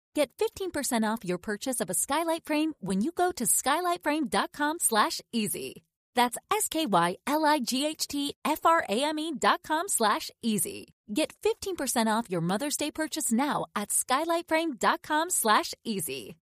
get 0.13 0.31
15% 0.37 1.03
off 1.03 1.25
your 1.25 1.37
purchase 1.37 1.81
of 1.81 1.89
a 1.89 1.93
skylight 1.93 2.45
frame 2.45 2.73
when 2.79 3.01
you 3.01 3.11
go 3.11 3.31
to 3.31 3.43
skylightframe.com 3.45 4.77
slash 4.79 5.21
easy. 5.31 5.83
That's 6.15 6.37
S-K-Y-L-I-G-H-T-F-R-A-M-E 6.51 9.33
dot 9.39 9.63
com 9.63 9.87
slash 9.87 10.29
easy. 10.41 10.93
Get 11.13 11.33
15% 11.43 12.07
off 12.07 12.29
your 12.29 12.41
Mother's 12.41 12.77
Day 12.77 12.91
purchase 12.91 13.31
now 13.31 13.65
at 13.75 13.89
skylightframe.com 13.89 15.29
slash 15.29 15.73
easy. 15.83 16.37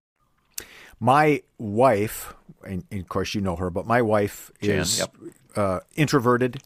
My 0.99 1.41
wife, 1.57 2.33
and, 2.65 2.83
and, 2.91 3.01
of 3.01 3.09
course 3.09 3.35
you 3.35 3.41
know 3.41 3.55
her, 3.55 3.69
but 3.69 3.85
my 3.85 4.01
wife 4.01 4.51
Jan, 4.61 4.79
is 4.79 4.99
yep. 4.99 5.15
uh, 5.55 5.79
introverted 5.95 6.59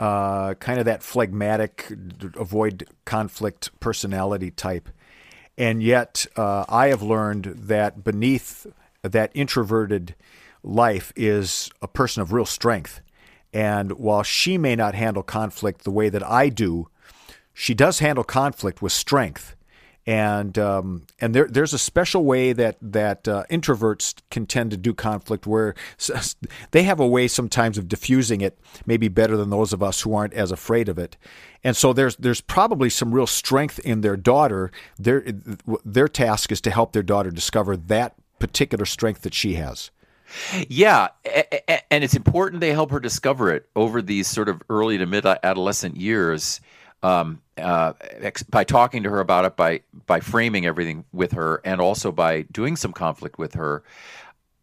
uh, 0.00 0.54
kind 0.54 0.78
of 0.78 0.86
that 0.86 1.02
phlegmatic, 1.02 1.92
avoid 2.36 2.88
conflict 3.04 3.78
personality 3.80 4.50
type. 4.50 4.88
And 5.58 5.82
yet, 5.82 6.26
uh, 6.36 6.64
I 6.68 6.88
have 6.88 7.02
learned 7.02 7.44
that 7.44 8.02
beneath 8.02 8.66
that 9.02 9.30
introverted 9.34 10.14
life 10.62 11.12
is 11.16 11.70
a 11.82 11.88
person 11.88 12.22
of 12.22 12.32
real 12.32 12.46
strength. 12.46 13.00
And 13.52 13.92
while 13.92 14.22
she 14.22 14.58
may 14.58 14.76
not 14.76 14.94
handle 14.94 15.22
conflict 15.22 15.84
the 15.84 15.90
way 15.90 16.08
that 16.08 16.26
I 16.26 16.48
do, 16.48 16.88
she 17.52 17.74
does 17.74 17.98
handle 17.98 18.24
conflict 18.24 18.80
with 18.80 18.92
strength 18.92 19.56
and 20.06 20.58
um, 20.58 21.06
and 21.20 21.34
there, 21.34 21.46
there's 21.46 21.74
a 21.74 21.78
special 21.78 22.24
way 22.24 22.52
that 22.52 22.76
that 22.80 23.28
uh, 23.28 23.44
introverts 23.50 24.14
can 24.30 24.46
tend 24.46 24.70
to 24.70 24.76
do 24.76 24.94
conflict 24.94 25.46
where 25.46 25.74
they 26.70 26.84
have 26.84 27.00
a 27.00 27.06
way 27.06 27.28
sometimes 27.28 27.76
of 27.76 27.88
diffusing 27.88 28.40
it 28.40 28.58
maybe 28.86 29.08
better 29.08 29.36
than 29.36 29.50
those 29.50 29.72
of 29.72 29.82
us 29.82 30.00
who 30.00 30.14
aren't 30.14 30.34
as 30.34 30.50
afraid 30.50 30.88
of 30.88 30.98
it. 30.98 31.16
And 31.62 31.76
so 31.76 31.92
there's 31.92 32.16
there's 32.16 32.40
probably 32.40 32.88
some 32.88 33.12
real 33.12 33.26
strength 33.26 33.78
in 33.80 34.00
their 34.00 34.16
daughter. 34.16 34.70
Their 34.98 35.24
their 35.84 36.08
task 36.08 36.50
is 36.50 36.60
to 36.62 36.70
help 36.70 36.92
their 36.92 37.02
daughter 37.02 37.30
discover 37.30 37.76
that 37.76 38.14
particular 38.38 38.86
strength 38.86 39.22
that 39.22 39.34
she 39.34 39.54
has. 39.54 39.90
Yeah, 40.68 41.08
and 41.90 42.04
it's 42.04 42.14
important 42.14 42.60
they 42.60 42.72
help 42.72 42.92
her 42.92 43.00
discover 43.00 43.52
it 43.52 43.68
over 43.74 44.00
these 44.00 44.28
sort 44.28 44.48
of 44.48 44.62
early 44.70 44.96
to 44.96 45.06
mid 45.06 45.26
adolescent 45.26 45.96
years. 45.96 46.60
Um, 47.02 47.40
uh, 47.60 47.92
ex- 48.00 48.42
by 48.42 48.64
talking 48.64 49.02
to 49.02 49.10
her 49.10 49.20
about 49.20 49.44
it, 49.44 49.56
by 49.56 49.80
by 50.06 50.20
framing 50.20 50.66
everything 50.66 51.04
with 51.12 51.32
her, 51.32 51.60
and 51.64 51.80
also 51.80 52.12
by 52.12 52.42
doing 52.42 52.76
some 52.76 52.92
conflict 52.92 53.38
with 53.38 53.54
her. 53.54 53.82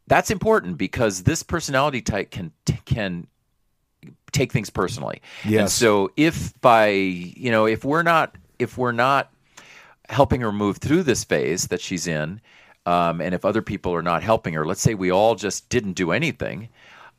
That's 0.08 0.32
important 0.32 0.77
because 0.77 1.24
this 1.24 1.44
personality 1.44 2.01
type 2.01 2.32
can 2.32 2.51
can 2.86 3.27
take 4.32 4.51
things 4.51 4.70
personally. 4.70 5.22
Yes. 5.46 5.60
And 5.60 5.70
so 5.72 6.12
if 6.16 6.60
by 6.62 6.89
you 6.89 7.51
know 7.51 7.66
if 7.66 7.84
we're 7.84 8.04
not 8.04 8.36
if 8.60 8.77
we're 8.77 8.92
not 8.92 9.32
helping 10.10 10.42
her 10.42 10.51
move 10.51 10.77
through 10.77 11.04
this 11.04 11.24
phase 11.24 11.68
that 11.68 11.82
she's 11.82 12.08
in, 12.08 12.42
um, 12.86 13.20
and 13.20 13.36
if 13.36 13.44
other 13.44 13.62
people 13.62 13.94
are 13.94 14.01
not 14.01 14.24
helping 14.24 14.54
her, 14.54 14.66
let's 14.66 14.82
say 14.82 14.94
we 14.94 15.12
all 15.12 15.36
just 15.36 15.70
didn't 15.70 15.94
do 15.94 16.12
anything. 16.12 16.70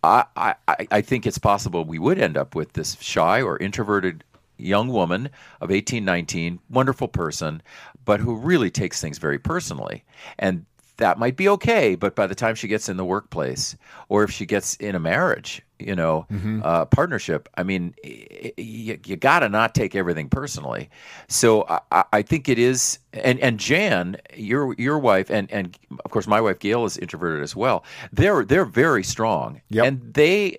I, 0.03 0.25
I, 0.37 0.55
I 0.69 1.01
think 1.01 1.27
it's 1.27 1.39
possible 1.39 1.85
we 1.85 1.99
would 1.99 2.19
end 2.19 2.37
up 2.37 2.55
with 2.55 2.75
this 2.75 2.97
shy 3.01 3.43
or 3.43 3.59
introverted 3.59 4.23
young 4.59 4.89
woman 4.89 5.31
of 5.61 5.71
18, 5.71 6.05
19, 6.05 6.59
wonderful 6.69 7.09
person, 7.09 7.63
but 8.05 8.21
who 8.21 8.37
really 8.37 8.71
takes 8.71 9.01
things 9.01 9.19
very 9.19 9.39
personally. 9.39 10.05
And 10.39 10.67
that 10.99 11.19
might 11.19 11.37
be 11.37 11.49
okay, 11.49 11.95
but 11.95 12.15
by 12.15 12.27
the 12.27 12.35
time 12.35 12.55
she 12.55 12.69
gets 12.69 12.89
in 12.89 12.97
the 12.97 13.05
workplace 13.05 13.77
or 14.09 14.25
if 14.25 14.31
she 14.31 14.45
gets 14.45 14.75
in 14.77 14.95
a 14.95 15.01
marriage, 15.01 15.63
you 15.79 15.95
know, 15.95 16.27
mm-hmm. 16.31 16.61
uh, 16.63 16.85
partnership, 16.87 17.49
I 17.57 17.63
mean, 17.63 17.95
you, 18.03 18.99
you 19.05 19.17
got 19.17 19.41
to 19.41 19.49
not 19.49 19.75
take 19.75 19.95
everything 19.95 20.29
personally. 20.29 20.91
So 21.29 21.67
I, 21.93 22.05
I, 22.13 22.23
think 22.23 22.49
it 22.49 22.59
is, 22.59 22.99
and 23.13 23.39
and 23.39 23.61
Jan, 23.61 24.17
your 24.35 24.75
your 24.77 24.99
wife, 24.99 25.31
and 25.31 25.51
and 25.53 25.79
of 26.05 26.11
course 26.11 26.27
my 26.27 26.41
wife 26.41 26.59
Gail 26.59 26.85
is 26.85 26.99
introverted 26.99 27.45
as 27.45 27.55
well. 27.55 27.85
They're 28.13 28.45
they're 28.45 28.65
very 28.65 29.05
strong, 29.05 29.61
yep. 29.71 29.87
and 29.87 30.15
they 30.15 30.57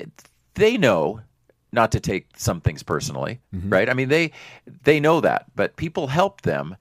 they 0.55 0.77
know 0.77 1.19
not 1.71 1.91
to 1.91 1.99
take 1.99 2.27
some 2.35 2.61
things 2.61 2.83
personally, 2.83 3.39
mm-hmm. 3.53 3.69
right? 3.69 3.89
I 3.89 3.93
mean, 3.93 4.09
they 4.09 4.31
they 4.83 4.99
know 4.99 5.21
that, 5.21 5.45
but 5.55 5.75
people 5.75 6.07
help 6.07 6.41
them 6.41 6.75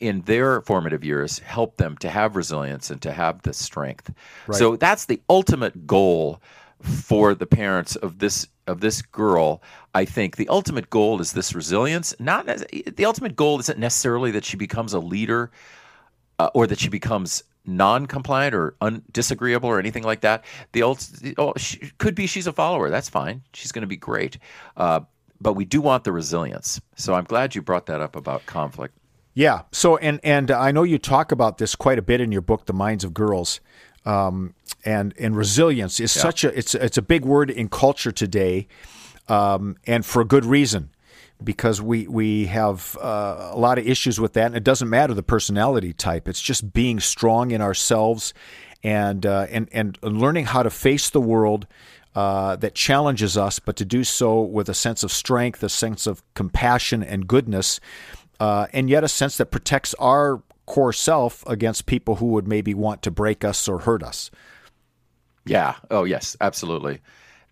in 0.00 0.22
their 0.22 0.60
formative 0.62 1.04
years 1.04 1.38
help 1.38 1.76
them 1.76 1.96
to 1.98 2.10
have 2.10 2.36
resilience 2.36 2.90
and 2.90 3.00
to 3.02 3.12
have 3.12 3.42
the 3.42 3.52
strength. 3.52 4.12
Right. 4.46 4.58
So 4.58 4.76
that's 4.76 5.06
the 5.06 5.20
ultimate 5.28 5.86
goal 5.86 6.42
for 6.82 7.34
the 7.34 7.46
parents 7.46 7.96
of 7.96 8.18
this 8.18 8.46
of 8.66 8.80
this 8.80 9.02
girl. 9.02 9.62
I 9.94 10.04
think 10.04 10.36
the 10.36 10.48
ultimate 10.48 10.90
goal 10.90 11.20
is 11.20 11.32
this 11.32 11.54
resilience. 11.54 12.14
Not 12.18 12.46
the 12.46 13.04
ultimate 13.04 13.36
goal 13.36 13.60
isn't 13.60 13.78
necessarily 13.78 14.30
that 14.32 14.44
she 14.44 14.56
becomes 14.56 14.92
a 14.92 14.98
leader 14.98 15.50
uh, 16.38 16.50
or 16.54 16.66
that 16.66 16.78
she 16.78 16.88
becomes 16.88 17.44
non-compliant 17.66 18.54
or 18.54 18.76
un- 18.80 19.02
disagreeable 19.12 19.68
or 19.68 19.78
anything 19.78 20.02
like 20.02 20.20
that. 20.20 20.44
The 20.72 20.82
old 20.82 21.06
oh, 21.38 21.54
she, 21.56 21.78
could 21.98 22.14
be 22.14 22.26
she's 22.26 22.46
a 22.46 22.52
follower. 22.52 22.90
That's 22.90 23.08
fine. 23.08 23.42
She's 23.52 23.72
going 23.72 23.82
to 23.82 23.88
be 23.88 23.96
great. 23.96 24.38
Uh, 24.76 25.00
but 25.40 25.54
we 25.54 25.64
do 25.64 25.80
want 25.80 26.04
the 26.04 26.12
resilience. 26.12 26.80
So 26.96 27.14
I'm 27.14 27.24
glad 27.24 27.54
you 27.54 27.62
brought 27.62 27.86
that 27.86 28.00
up 28.00 28.16
about 28.16 28.46
conflict. 28.46 28.96
Yeah. 29.34 29.62
So 29.72 29.96
and 29.96 30.20
and 30.22 30.50
I 30.50 30.70
know 30.70 30.84
you 30.84 30.98
talk 30.98 31.32
about 31.32 31.58
this 31.58 31.74
quite 31.74 31.98
a 31.98 32.02
bit 32.02 32.20
in 32.20 32.32
your 32.32 32.42
book, 32.42 32.66
The 32.66 32.72
Minds 32.72 33.04
of 33.04 33.12
Girls. 33.12 33.60
Um, 34.06 34.54
and 34.84 35.14
and 35.18 35.34
resilience 35.34 35.98
is 35.98 36.14
yeah. 36.14 36.22
such 36.22 36.44
a 36.44 36.56
it's 36.56 36.74
it's 36.74 36.98
a 36.98 37.02
big 37.02 37.24
word 37.24 37.50
in 37.50 37.68
culture 37.68 38.12
today, 38.12 38.68
um, 39.28 39.76
and 39.86 40.04
for 40.04 40.20
a 40.20 40.26
good 40.26 40.44
reason, 40.44 40.90
because 41.42 41.80
we 41.82 42.06
we 42.06 42.46
have 42.46 42.96
uh, 43.00 43.50
a 43.52 43.58
lot 43.58 43.78
of 43.78 43.86
issues 43.86 44.20
with 44.20 44.34
that, 44.34 44.46
and 44.46 44.56
it 44.56 44.64
doesn't 44.64 44.88
matter 44.88 45.14
the 45.14 45.22
personality 45.22 45.92
type. 45.92 46.28
It's 46.28 46.40
just 46.40 46.72
being 46.72 47.00
strong 47.00 47.50
in 47.50 47.60
ourselves, 47.60 48.34
and 48.82 49.24
uh, 49.26 49.46
and 49.50 49.68
and 49.72 49.98
learning 50.02 50.46
how 50.46 50.62
to 50.62 50.70
face 50.70 51.10
the 51.10 51.20
world. 51.20 51.66
Uh, 52.16 52.54
that 52.54 52.76
challenges 52.76 53.36
us, 53.36 53.58
but 53.58 53.74
to 53.74 53.84
do 53.84 54.04
so 54.04 54.40
with 54.40 54.68
a 54.68 54.74
sense 54.74 55.02
of 55.02 55.10
strength, 55.10 55.60
a 55.64 55.68
sense 55.68 56.06
of 56.06 56.22
compassion 56.34 57.02
and 57.02 57.26
goodness, 57.26 57.80
uh, 58.38 58.68
and 58.72 58.88
yet 58.88 59.02
a 59.02 59.08
sense 59.08 59.36
that 59.36 59.46
protects 59.46 59.94
our 59.94 60.40
core 60.64 60.92
self 60.92 61.44
against 61.48 61.86
people 61.86 62.14
who 62.14 62.26
would 62.26 62.46
maybe 62.46 62.72
want 62.72 63.02
to 63.02 63.10
break 63.10 63.44
us 63.44 63.66
or 63.66 63.80
hurt 63.80 64.04
us. 64.04 64.30
Yeah. 65.44 65.74
Oh, 65.90 66.04
yes, 66.04 66.36
absolutely. 66.40 67.00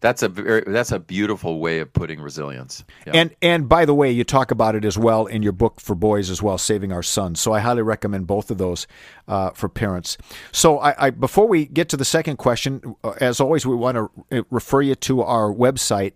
That's 0.03 0.25
a 0.25 0.29
very, 0.29 0.65
that's 0.67 0.91
a 0.91 0.99
beautiful 0.99 1.61
way 1.61 1.79
of 1.79 1.93
putting 1.93 2.21
resilience. 2.21 2.85
Yeah. 3.07 3.13
And 3.15 3.37
and 3.41 3.69
by 3.69 3.85
the 3.85 3.95
way, 3.95 4.11
you 4.11 4.25
talk 4.25 4.51
about 4.51 4.75
it 4.75 4.85
as 4.85 4.99
well 4.99 5.27
in 5.27 5.43
your 5.43 5.53
book 5.53 5.81
for 5.81 5.95
boys 5.95 6.29
as 6.29 6.43
well, 6.43 6.59
saving 6.59 6.93
our 6.93 7.05
sons. 7.05 7.41
So 7.41 7.53
I 7.53 7.61
highly 7.61 7.83
recommend 7.83 8.27
both 8.27 8.51
of 8.51 8.59
those 8.59 8.89
uh, 9.29 9.51
for 9.51 9.69
parents. 9.69 10.19
So 10.51 10.81
I, 10.81 11.07
I, 11.07 11.11
before 11.11 11.47
we 11.47 11.67
get 11.67 11.89
to 11.91 11.97
the 11.97 12.05
second 12.05 12.39
question, 12.39 12.97
uh, 13.05 13.15
as 13.21 13.41
always, 13.41 13.65
we 13.65 13.77
want 13.77 13.97
to 13.97 14.41
uh, 14.41 14.43
refer 14.51 14.83
you 14.83 14.97
to 14.97 15.23
our 15.23 15.55
website. 15.55 16.15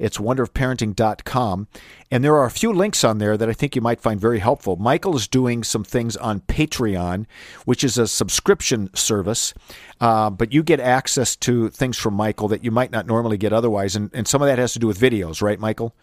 It's 0.00 0.18
wonderofparenting.com, 0.18 1.68
and 2.10 2.24
there 2.24 2.34
are 2.36 2.46
a 2.46 2.50
few 2.50 2.72
links 2.72 3.04
on 3.04 3.18
there 3.18 3.36
that 3.36 3.48
I 3.48 3.52
think 3.52 3.76
you 3.76 3.82
might 3.82 4.00
find 4.00 4.20
very 4.20 4.38
helpful. 4.38 4.76
Michael 4.76 5.16
is 5.16 5.28
doing 5.28 5.62
some 5.62 5.84
things 5.84 6.16
on 6.16 6.40
Patreon, 6.40 7.26
which 7.64 7.84
is 7.84 7.98
a 7.98 8.06
subscription 8.06 8.94
service, 8.94 9.54
uh, 10.00 10.30
but 10.30 10.52
you 10.52 10.62
get 10.62 10.80
access 10.80 11.36
to 11.36 11.68
things 11.70 11.96
from 11.96 12.14
Michael 12.14 12.48
that 12.48 12.64
you 12.64 12.70
might 12.70 12.90
not 12.90 13.06
normally 13.06 13.36
get 13.36 13.52
otherwise, 13.52 13.96
and, 13.96 14.10
and 14.14 14.26
some 14.26 14.42
of 14.42 14.48
that 14.48 14.58
has 14.58 14.72
to 14.72 14.78
do 14.78 14.86
with 14.86 14.98
videos, 14.98 15.42
right, 15.42 15.58
Michael? 15.58 15.94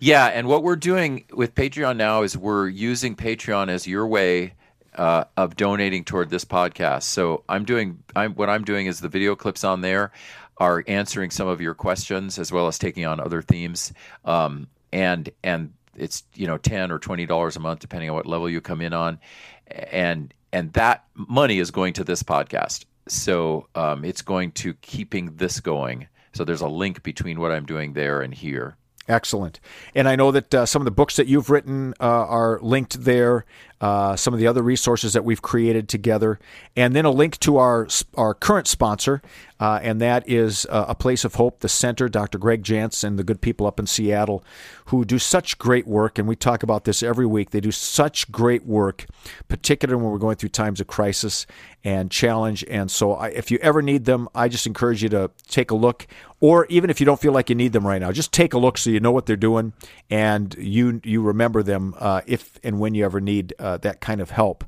Yeah, 0.00 0.26
and 0.26 0.46
what 0.46 0.62
we're 0.62 0.76
doing 0.76 1.24
with 1.32 1.54
Patreon 1.54 1.96
now 1.96 2.22
is 2.22 2.36
we're 2.36 2.68
using 2.68 3.16
Patreon 3.16 3.68
as 3.68 3.86
your 3.86 4.06
way 4.06 4.54
uh, 4.94 5.24
of 5.36 5.56
donating 5.56 6.04
toward 6.04 6.30
this 6.30 6.44
podcast. 6.44 7.04
So 7.04 7.44
I'm 7.48 7.64
doing 7.64 8.02
I'm, 8.16 8.34
what 8.34 8.50
I'm 8.50 8.64
doing 8.64 8.86
is 8.86 9.00
the 9.00 9.08
video 9.08 9.36
clips 9.36 9.64
on 9.64 9.80
there 9.80 10.12
are 10.58 10.82
answering 10.88 11.30
some 11.30 11.46
of 11.46 11.60
your 11.60 11.74
questions 11.74 12.38
as 12.38 12.50
well 12.50 12.66
as 12.66 12.78
taking 12.78 13.06
on 13.06 13.20
other 13.20 13.40
themes. 13.40 13.92
Um, 14.24 14.66
and 14.92 15.30
and 15.42 15.72
it's 15.96 16.24
you 16.34 16.46
know 16.46 16.58
ten 16.58 16.90
or 16.90 16.98
twenty 16.98 17.26
dollars 17.26 17.56
a 17.56 17.60
month 17.60 17.80
depending 17.80 18.10
on 18.10 18.16
what 18.16 18.26
level 18.26 18.48
you 18.48 18.60
come 18.60 18.80
in 18.80 18.92
on, 18.92 19.18
and 19.66 20.32
and 20.52 20.72
that 20.74 21.04
money 21.14 21.58
is 21.58 21.70
going 21.70 21.92
to 21.94 22.04
this 22.04 22.22
podcast. 22.22 22.84
So 23.08 23.68
um, 23.74 24.04
it's 24.04 24.22
going 24.22 24.52
to 24.52 24.74
keeping 24.74 25.36
this 25.36 25.60
going. 25.60 26.08
So 26.32 26.44
there's 26.44 26.60
a 26.60 26.68
link 26.68 27.02
between 27.02 27.40
what 27.40 27.52
I'm 27.52 27.66
doing 27.66 27.94
there 27.94 28.20
and 28.20 28.34
here. 28.34 28.76
Excellent. 29.08 29.58
And 29.94 30.06
I 30.06 30.16
know 30.16 30.30
that 30.30 30.54
uh, 30.54 30.66
some 30.66 30.82
of 30.82 30.84
the 30.84 30.90
books 30.90 31.16
that 31.16 31.26
you've 31.26 31.48
written 31.48 31.94
uh, 31.98 32.04
are 32.04 32.60
linked 32.60 33.04
there 33.04 33.46
uh, 33.80 34.16
some 34.16 34.34
of 34.34 34.40
the 34.40 34.46
other 34.46 34.62
resources 34.62 35.12
that 35.12 35.24
we've 35.24 35.42
created 35.42 35.88
together, 35.88 36.38
and 36.76 36.94
then 36.96 37.04
a 37.04 37.10
link 37.10 37.38
to 37.40 37.58
our 37.58 37.88
our 38.16 38.34
current 38.34 38.66
sponsor, 38.66 39.22
uh, 39.60 39.78
and 39.82 40.00
that 40.00 40.28
is 40.28 40.66
uh, 40.70 40.86
a 40.88 40.94
place 40.94 41.24
of 41.24 41.34
hope, 41.36 41.60
the 41.60 41.68
center, 41.68 42.08
Dr. 42.08 42.38
Gregg 42.38 42.62
Jantz 42.62 43.04
and 43.04 43.18
the 43.18 43.24
good 43.24 43.40
people 43.40 43.66
up 43.66 43.78
in 43.78 43.86
Seattle, 43.86 44.44
who 44.86 45.04
do 45.04 45.18
such 45.18 45.58
great 45.58 45.86
work, 45.86 46.18
and 46.18 46.26
we 46.26 46.36
talk 46.36 46.62
about 46.62 46.84
this 46.84 47.02
every 47.02 47.26
week. 47.26 47.50
They 47.50 47.60
do 47.60 47.72
such 47.72 48.30
great 48.32 48.66
work, 48.66 49.06
particularly 49.48 50.02
when 50.02 50.12
we're 50.12 50.18
going 50.18 50.36
through 50.36 50.50
times 50.50 50.80
of 50.80 50.86
crisis 50.86 51.46
and 51.84 52.10
challenge. 52.10 52.64
And 52.68 52.90
so, 52.90 53.14
I, 53.14 53.28
if 53.28 53.50
you 53.50 53.58
ever 53.62 53.82
need 53.82 54.04
them, 54.04 54.28
I 54.34 54.48
just 54.48 54.66
encourage 54.66 55.02
you 55.02 55.08
to 55.10 55.30
take 55.46 55.70
a 55.70 55.76
look, 55.76 56.06
or 56.40 56.66
even 56.66 56.90
if 56.90 57.00
you 57.00 57.06
don't 57.06 57.20
feel 57.20 57.32
like 57.32 57.48
you 57.48 57.54
need 57.54 57.72
them 57.72 57.86
right 57.86 58.00
now, 58.00 58.12
just 58.12 58.32
take 58.32 58.54
a 58.54 58.58
look 58.58 58.78
so 58.78 58.90
you 58.90 59.00
know 59.00 59.12
what 59.12 59.26
they're 59.26 59.36
doing 59.36 59.72
and 60.10 60.54
you 60.58 61.00
you 61.04 61.22
remember 61.22 61.62
them 61.62 61.94
uh, 61.98 62.22
if 62.26 62.58
and 62.62 62.80
when 62.80 62.94
you 62.94 63.04
ever 63.04 63.20
need 63.20 63.54
uh, 63.58 63.67
that 63.78 64.00
kind 64.00 64.20
of 64.20 64.30
help. 64.30 64.64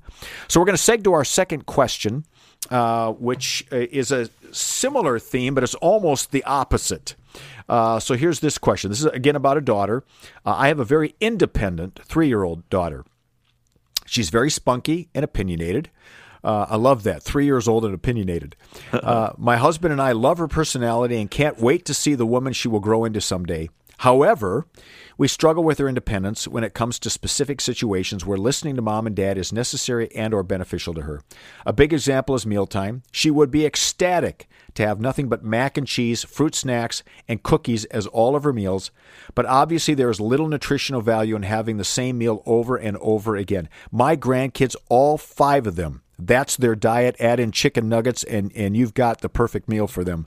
So 0.49 0.61
we're 0.61 0.67
going 0.67 0.77
to 0.77 0.83
seg 0.83 1.03
to 1.05 1.15
our 1.15 1.25
second 1.25 1.65
question, 1.65 2.27
uh, 2.71 3.13
which 3.13 3.67
uh, 3.73 3.77
is 3.77 4.13
a 4.13 4.29
similar 4.53 5.19
theme, 5.19 5.55
but 5.55 5.65
it's 5.65 5.75
almost 5.77 6.31
the 6.31 6.45
opposite. 6.45 7.15
Uh, 7.69 7.99
so 8.01 8.15
here's 8.15 8.41
this 8.41 8.59
question. 8.59 8.91
This 8.91 9.01
is 9.01 9.07
again 9.07 9.37
about 9.37 9.57
a 9.57 9.61
daughter. 9.61 10.05
Uh, 10.45 10.55
I 10.57 10.69
have 10.69 10.81
a 10.81 10.85
very 10.85 11.15
independent 11.21 12.01
three 12.05 12.29
year 12.29 12.43
old 12.43 12.69
daughter. 12.69 13.05
She's 14.07 14.29
very 14.29 14.51
spunky 14.51 15.09
and 15.15 15.25
opinionated. 15.25 15.89
Uh, 16.43 16.67
I 16.69 16.77
love 16.77 17.05
that. 17.05 17.23
Three 17.23 17.45
years 17.45 17.69
old 17.69 17.85
and 17.85 17.95
opinionated. 17.95 18.57
Uh, 18.93 19.33
my 19.39 19.57
husband 19.57 19.93
and 19.93 20.03
I 20.03 20.13
love 20.13 20.39
her 20.39 20.49
personality 20.49 21.21
and 21.21 21.31
can't 21.31 21.59
wait 21.59 21.85
to 21.87 21.95
see 21.95 22.15
the 22.15 22.27
woman 22.27 22.53
she 22.53 22.67
will 22.69 22.81
grow 22.81 23.05
into 23.05 23.21
someday. 23.21 23.71
However, 24.01 24.65
we 25.19 25.29
struggle 25.29 25.63
with 25.63 25.77
her 25.77 25.87
independence 25.87 26.49
when 26.49 26.65
it 26.65 26.73
comes 26.73 26.99
to 27.01 27.11
specific 27.11 27.61
situations 27.61 28.25
where 28.25 28.39
listening 28.39 28.77
to 28.77 28.83
mom 28.83 29.07
and 29.07 29.15
dad 29.15 29.37
is 29.37 29.53
necessary 29.53 30.11
and 30.17 30.33
or 30.33 30.43
beneficial 30.43 30.95
to 30.95 31.03
her. 31.03 31.21
A 31.67 31.75
big 31.75 31.93
example 31.93 32.35
is 32.35 32.47
mealtime. 32.47 33.03
She 33.13 33.31
would 33.31 33.51
be 33.51 33.67
ecstatic 33.67 34.49
to 34.73 34.87
have 34.87 35.03
nothing 35.03 35.29
but 35.29 35.45
mac 35.45 35.77
and 35.77 35.87
cheese, 35.87 36.25
fruit 36.25 36.55
snacks, 36.55 37.03
and 37.29 37.43
cookies 37.43 37.85
as 37.87 38.07
all 38.07 38.35
of 38.35 38.45
her 38.45 38.55
meals, 38.55 38.91
but 39.35 39.45
obviously 39.45 39.93
there 39.93 40.09
is 40.09 40.19
little 40.19 40.49
nutritional 40.49 41.03
value 41.03 41.37
in 41.37 41.43
having 41.43 41.77
the 41.77 41.85
same 41.85 42.17
meal 42.17 42.43
over 42.47 42.77
and 42.77 42.97
over 43.03 43.37
again. 43.37 43.69
My 43.93 44.17
grandkids, 44.17 44.77
all 44.89 45.19
five 45.19 45.67
of 45.67 45.77
them, 45.77 46.01
that's 46.19 46.57
their 46.57 46.75
diet. 46.75 47.17
Add 47.19 47.41
in 47.41 47.53
chicken 47.53 47.89
nuggets, 47.89 48.25
and, 48.25 48.53
and 48.55 48.77
you've 48.77 48.95
got 48.95 49.21
the 49.21 49.29
perfect 49.29 49.69
meal 49.69 49.87
for 49.87 50.05
them. 50.05 50.27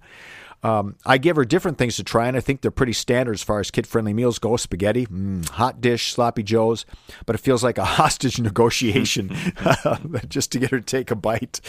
Um, 0.63 0.95
I 1.05 1.17
give 1.17 1.35
her 1.35 1.45
different 1.45 1.77
things 1.77 1.97
to 1.97 2.03
try, 2.03 2.27
and 2.27 2.37
I 2.37 2.39
think 2.39 2.61
they're 2.61 2.71
pretty 2.71 2.93
standard 2.93 3.33
as 3.33 3.43
far 3.43 3.59
as 3.59 3.69
kid 3.69 3.85
friendly 3.85 4.13
meals 4.13 4.39
go. 4.39 4.55
Spaghetti, 4.55 5.05
mm, 5.05 5.47
hot 5.49 5.81
dish, 5.81 6.13
sloppy 6.13 6.41
joes, 6.41 6.85
but 7.25 7.35
it 7.35 7.39
feels 7.39 7.63
like 7.63 7.77
a 7.77 7.85
hostage 7.99 8.39
negotiation 8.39 9.35
just 10.29 10.51
to 10.53 10.59
get 10.59 10.71
her 10.71 10.79
to 10.79 10.85
take 10.85 11.11
a 11.11 11.15
bite. 11.15 11.59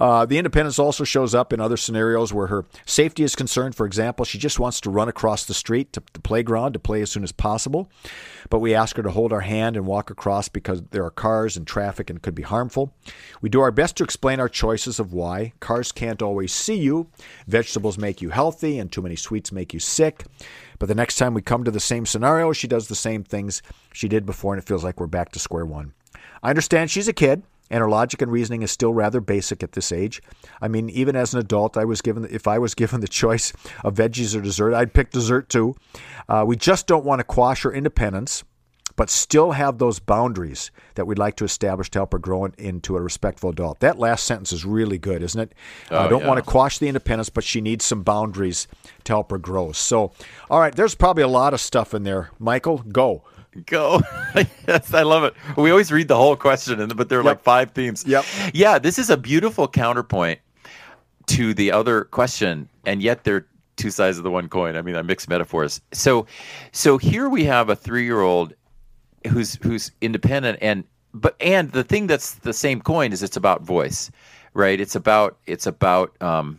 Uh, 0.00 0.24
the 0.24 0.38
independence 0.38 0.78
also 0.78 1.04
shows 1.04 1.34
up 1.34 1.52
in 1.52 1.60
other 1.60 1.76
scenarios 1.76 2.32
where 2.32 2.46
her 2.46 2.64
safety 2.86 3.22
is 3.22 3.36
concerned. 3.36 3.74
For 3.74 3.84
example, 3.84 4.24
she 4.24 4.38
just 4.38 4.58
wants 4.58 4.80
to 4.82 4.90
run 4.90 5.08
across 5.08 5.44
the 5.44 5.54
street 5.54 5.92
to 5.92 6.02
the 6.14 6.20
playground 6.20 6.72
to 6.72 6.78
play 6.78 7.02
as 7.02 7.10
soon 7.10 7.24
as 7.24 7.32
possible, 7.32 7.90
but 8.48 8.60
we 8.60 8.74
ask 8.74 8.96
her 8.96 9.02
to 9.02 9.10
hold 9.10 9.32
our 9.32 9.40
hand 9.40 9.76
and 9.76 9.86
walk 9.86 10.10
across 10.10 10.48
because 10.48 10.82
there 10.90 11.04
are 11.04 11.10
cars 11.10 11.56
and 11.56 11.66
traffic 11.66 12.08
and 12.08 12.22
could 12.22 12.34
be 12.34 12.42
harmful. 12.42 12.94
We 13.42 13.50
do 13.50 13.60
our 13.60 13.70
best 13.70 13.96
to 13.96 14.04
explain 14.04 14.40
our 14.40 14.48
choices 14.48 14.98
of 14.98 15.12
why. 15.12 15.52
Cars 15.60 15.92
can't 15.92 16.22
always 16.22 16.52
see 16.52 16.78
you, 16.78 17.08
vegetables 17.46 17.98
make 17.98 18.22
you 18.22 18.30
healthy 18.38 18.78
and 18.78 18.92
too 18.92 19.02
many 19.02 19.16
sweets 19.16 19.50
make 19.50 19.74
you 19.74 19.80
sick. 19.80 20.24
But 20.78 20.86
the 20.86 20.94
next 20.94 21.16
time 21.16 21.34
we 21.34 21.42
come 21.42 21.64
to 21.64 21.72
the 21.72 21.80
same 21.80 22.06
scenario, 22.06 22.52
she 22.52 22.68
does 22.68 22.86
the 22.86 22.94
same 22.94 23.24
things 23.24 23.62
she 23.92 24.06
did 24.06 24.24
before, 24.24 24.54
and 24.54 24.62
it 24.62 24.68
feels 24.68 24.84
like 24.84 25.00
we're 25.00 25.08
back 25.08 25.32
to 25.32 25.40
square 25.40 25.66
one. 25.66 25.92
I 26.40 26.50
understand 26.50 26.88
she's 26.88 27.08
a 27.08 27.12
kid, 27.12 27.42
and 27.68 27.80
her 27.80 27.90
logic 27.90 28.22
and 28.22 28.30
reasoning 28.30 28.62
is 28.62 28.70
still 28.70 28.94
rather 28.94 29.20
basic 29.20 29.64
at 29.64 29.72
this 29.72 29.90
age. 29.90 30.22
I 30.62 30.68
mean, 30.68 30.88
even 30.88 31.16
as 31.16 31.34
an 31.34 31.40
adult, 31.40 31.76
I 31.76 31.84
was 31.84 32.00
given 32.00 32.28
if 32.30 32.46
I 32.46 32.60
was 32.60 32.74
given 32.82 33.00
the 33.00 33.08
choice 33.08 33.52
of 33.82 33.96
veggies 33.96 34.36
or 34.36 34.40
dessert, 34.40 34.72
I'd 34.72 34.94
pick 34.94 35.10
dessert 35.10 35.48
too. 35.48 35.74
Uh, 36.28 36.44
we 36.46 36.54
just 36.54 36.86
don't 36.86 37.04
want 37.04 37.18
to 37.18 37.24
quash 37.24 37.62
her 37.62 37.72
independence 37.72 38.44
but 38.98 39.08
still 39.08 39.52
have 39.52 39.78
those 39.78 40.00
boundaries 40.00 40.72
that 40.96 41.06
we'd 41.06 41.20
like 41.20 41.36
to 41.36 41.44
establish 41.44 41.88
to 41.88 42.00
help 42.00 42.12
her 42.12 42.18
grow 42.18 42.46
into 42.58 42.96
a 42.96 43.00
respectful 43.00 43.50
adult. 43.50 43.78
That 43.78 43.96
last 43.96 44.24
sentence 44.24 44.52
is 44.52 44.64
really 44.64 44.98
good, 44.98 45.22
isn't 45.22 45.40
it? 45.40 45.54
I 45.88 45.94
Oh, 45.94 45.98
uh, 45.98 46.08
don't 46.08 46.22
yeah. 46.22 46.26
want 46.26 46.44
to 46.44 46.50
quash 46.50 46.78
the 46.78 46.88
independence, 46.88 47.28
but 47.30 47.44
she 47.44 47.60
needs 47.60 47.84
some 47.84 48.02
boundaries 48.02 48.66
to 49.04 49.12
help 49.12 49.30
her 49.30 49.38
grow. 49.38 49.70
So, 49.70 50.10
all 50.50 50.58
right, 50.58 50.74
there's 50.74 50.96
probably 50.96 51.22
a 51.22 51.28
lot 51.28 51.54
of 51.54 51.60
stuff 51.60 51.94
in 51.94 52.02
there. 52.02 52.30
Michael, 52.40 52.78
go. 52.78 53.22
Go. 53.66 54.00
yes, 54.66 54.92
I 54.92 55.02
love 55.04 55.22
it. 55.22 55.34
We 55.56 55.70
always 55.70 55.92
read 55.92 56.08
the 56.08 56.16
whole 56.16 56.34
question, 56.34 56.80
and 56.80 56.96
but 56.96 57.08
there 57.08 57.20
are 57.20 57.24
like 57.24 57.40
five 57.40 57.70
themes. 57.70 58.04
Yep. 58.04 58.24
Yeah, 58.52 58.80
this 58.80 58.98
is 58.98 59.10
a 59.10 59.16
beautiful 59.16 59.68
counterpoint 59.68 60.40
to 61.26 61.54
the 61.54 61.70
other 61.70 62.04
question, 62.04 62.68
and 62.84 63.00
yet 63.00 63.22
they're 63.22 63.46
two 63.76 63.90
sides 63.90 64.18
of 64.18 64.24
the 64.24 64.30
one 64.32 64.48
coin. 64.48 64.74
I 64.74 64.82
mean, 64.82 64.96
I 64.96 65.02
mix 65.02 65.28
metaphors. 65.28 65.80
So, 65.92 66.26
so 66.72 66.98
here 66.98 67.28
we 67.28 67.44
have 67.44 67.68
a 67.68 67.76
three-year-old 67.76 68.54
who's 69.26 69.56
who's 69.62 69.90
independent, 70.00 70.58
and 70.62 70.84
but 71.12 71.36
and 71.40 71.72
the 71.72 71.84
thing 71.84 72.06
that's 72.06 72.34
the 72.34 72.52
same 72.52 72.80
coin 72.80 73.12
is 73.12 73.22
it's 73.22 73.36
about 73.36 73.62
voice, 73.62 74.10
right? 74.54 74.80
It's 74.80 74.94
about 74.94 75.38
it's 75.46 75.66
about 75.66 76.20
um, 76.22 76.58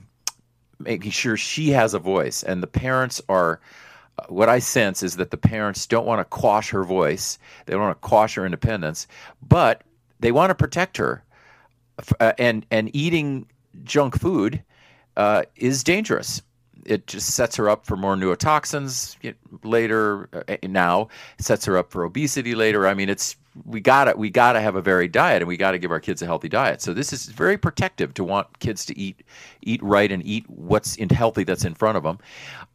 making 0.79 1.11
sure 1.11 1.37
she 1.37 1.69
has 1.69 1.93
a 1.93 1.99
voice, 1.99 2.43
and 2.43 2.61
the 2.61 2.67
parents 2.67 3.21
are. 3.29 3.59
uh, 4.19 4.25
What 4.29 4.49
I 4.49 4.59
sense 4.59 5.03
is 5.03 5.15
that 5.15 5.31
the 5.31 5.37
parents 5.37 5.87
don't 5.87 6.05
want 6.05 6.19
to 6.19 6.25
quash 6.25 6.69
her 6.71 6.83
voice. 6.83 7.39
They 7.65 7.73
don't 7.73 7.81
want 7.83 8.01
to 8.01 8.07
quash 8.07 8.35
her 8.35 8.45
independence, 8.45 9.07
but 9.47 9.83
they 10.19 10.31
want 10.31 10.49
to 10.49 10.55
protect 10.55 10.97
her. 10.97 11.23
Uh, 12.19 12.33
and 12.37 12.65
and 12.71 12.89
eating 12.95 13.45
junk 13.83 14.19
food 14.19 14.63
uh, 15.17 15.43
is 15.55 15.83
dangerous. 15.83 16.41
It 16.85 17.07
just 17.07 17.35
sets 17.35 17.55
her 17.57 17.69
up 17.69 17.85
for 17.85 17.97
more 17.97 18.15
neurotoxins 18.15 19.15
later. 19.63 20.29
Uh, 20.33 20.57
now 20.63 21.09
it 21.37 21.45
sets 21.45 21.65
her 21.65 21.77
up 21.77 21.91
for 21.91 22.03
obesity 22.03 22.55
later. 22.55 22.87
I 22.87 22.93
mean, 22.93 23.09
it's 23.09 23.35
we 23.65 23.79
gotta 23.79 24.15
we 24.15 24.29
gotta 24.29 24.61
have 24.61 24.75
a 24.75 24.81
varied 24.81 25.11
diet, 25.11 25.41
and 25.41 25.47
we 25.47 25.57
gotta 25.57 25.77
give 25.77 25.91
our 25.91 25.99
kids 25.99 26.21
a 26.21 26.25
healthy 26.25 26.49
diet. 26.49 26.81
So 26.81 26.93
this 26.93 27.11
is 27.11 27.25
very 27.25 27.57
protective 27.57 28.13
to 28.15 28.23
want 28.23 28.59
kids 28.59 28.85
to 28.85 28.97
eat 28.97 29.23
eat 29.61 29.81
right 29.83 30.11
and 30.11 30.25
eat 30.25 30.49
what's 30.49 30.95
in 30.95 31.09
healthy 31.09 31.43
that's 31.43 31.65
in 31.65 31.73
front 31.73 31.97
of 31.97 32.03
them. 32.03 32.19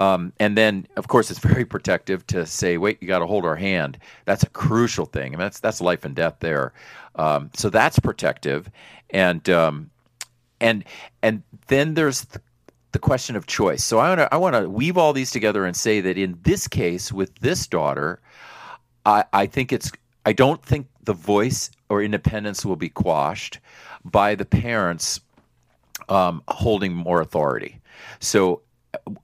Um, 0.01 0.33
and 0.41 0.57
then, 0.57 0.87
of 0.97 1.09
course, 1.09 1.31
it's 1.31 1.41
very 1.41 1.65
protective 1.65 2.27
to 2.29 2.45
say, 2.47 2.77
wait, 2.77 2.99
you 3.01 3.09
got 3.09 3.21
to 3.21 3.27
hold 3.27 3.45
our 3.45 3.57
hand. 3.57 3.99
That's 4.25 4.43
a 4.43 4.51
crucial 4.51 5.07
thing. 5.07 5.29
I 5.29 5.31
mean, 5.31 5.39
that's 5.39 5.61
that's 5.61 5.81
life 5.81 6.05
and 6.05 6.15
death 6.15 6.37
there. 6.41 6.73
Um, 7.17 7.51
so 7.55 7.71
that's 7.71 7.99
protective, 7.99 8.71
and 9.11 9.49
um, 9.49 9.91
and 10.61 10.85
and 11.23 11.43
then 11.69 11.95
there's 11.95 12.23
the, 12.23 12.41
the 12.95 12.99
question 13.01 13.37
of 13.37 13.47
choice. 13.47 13.85
So 13.85 13.99
I 13.99 14.09
want 14.09 14.21
to 14.21 14.35
I 14.35 14.39
want 14.39 14.55
to 14.55 14.71
weave 14.71 14.97
all 14.97 15.13
these 15.13 15.31
together 15.31 15.67
and 15.67 15.77
say 15.77 16.01
that 16.01 16.17
in 16.17 16.39
this 16.43 16.67
case 16.67 17.13
with 17.13 17.35
this 17.41 17.67
daughter, 17.67 18.21
I, 19.05 19.25
I 19.33 19.47
think 19.47 19.73
it's 19.73 19.93
I 20.25 20.33
don't 20.33 20.65
think 20.65 20.87
the 21.03 21.13
voice 21.13 21.71
or 21.91 22.03
independence 22.03 22.65
will 22.65 22.77
be 22.77 22.89
quashed 22.89 23.59
by 24.05 24.37
the 24.37 24.45
parents 24.45 25.21
um, 26.09 26.41
holding 26.49 26.95
more 26.95 27.21
authority. 27.21 27.81
So 28.21 28.63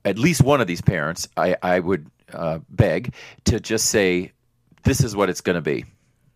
at 0.05 0.19
least 0.19 0.43
one 0.43 0.59
of 0.61 0.67
these 0.67 0.81
parents, 0.81 1.27
I, 1.37 1.55
I 1.63 1.79
would 1.79 2.11
uh, 2.33 2.59
beg 2.69 3.13
to 3.45 3.59
just 3.59 3.85
say, 3.85 4.31
this 4.83 5.01
is 5.01 5.15
what 5.15 5.29
it's 5.29 5.41
going 5.41 5.55
to 5.55 5.61
be. 5.61 5.85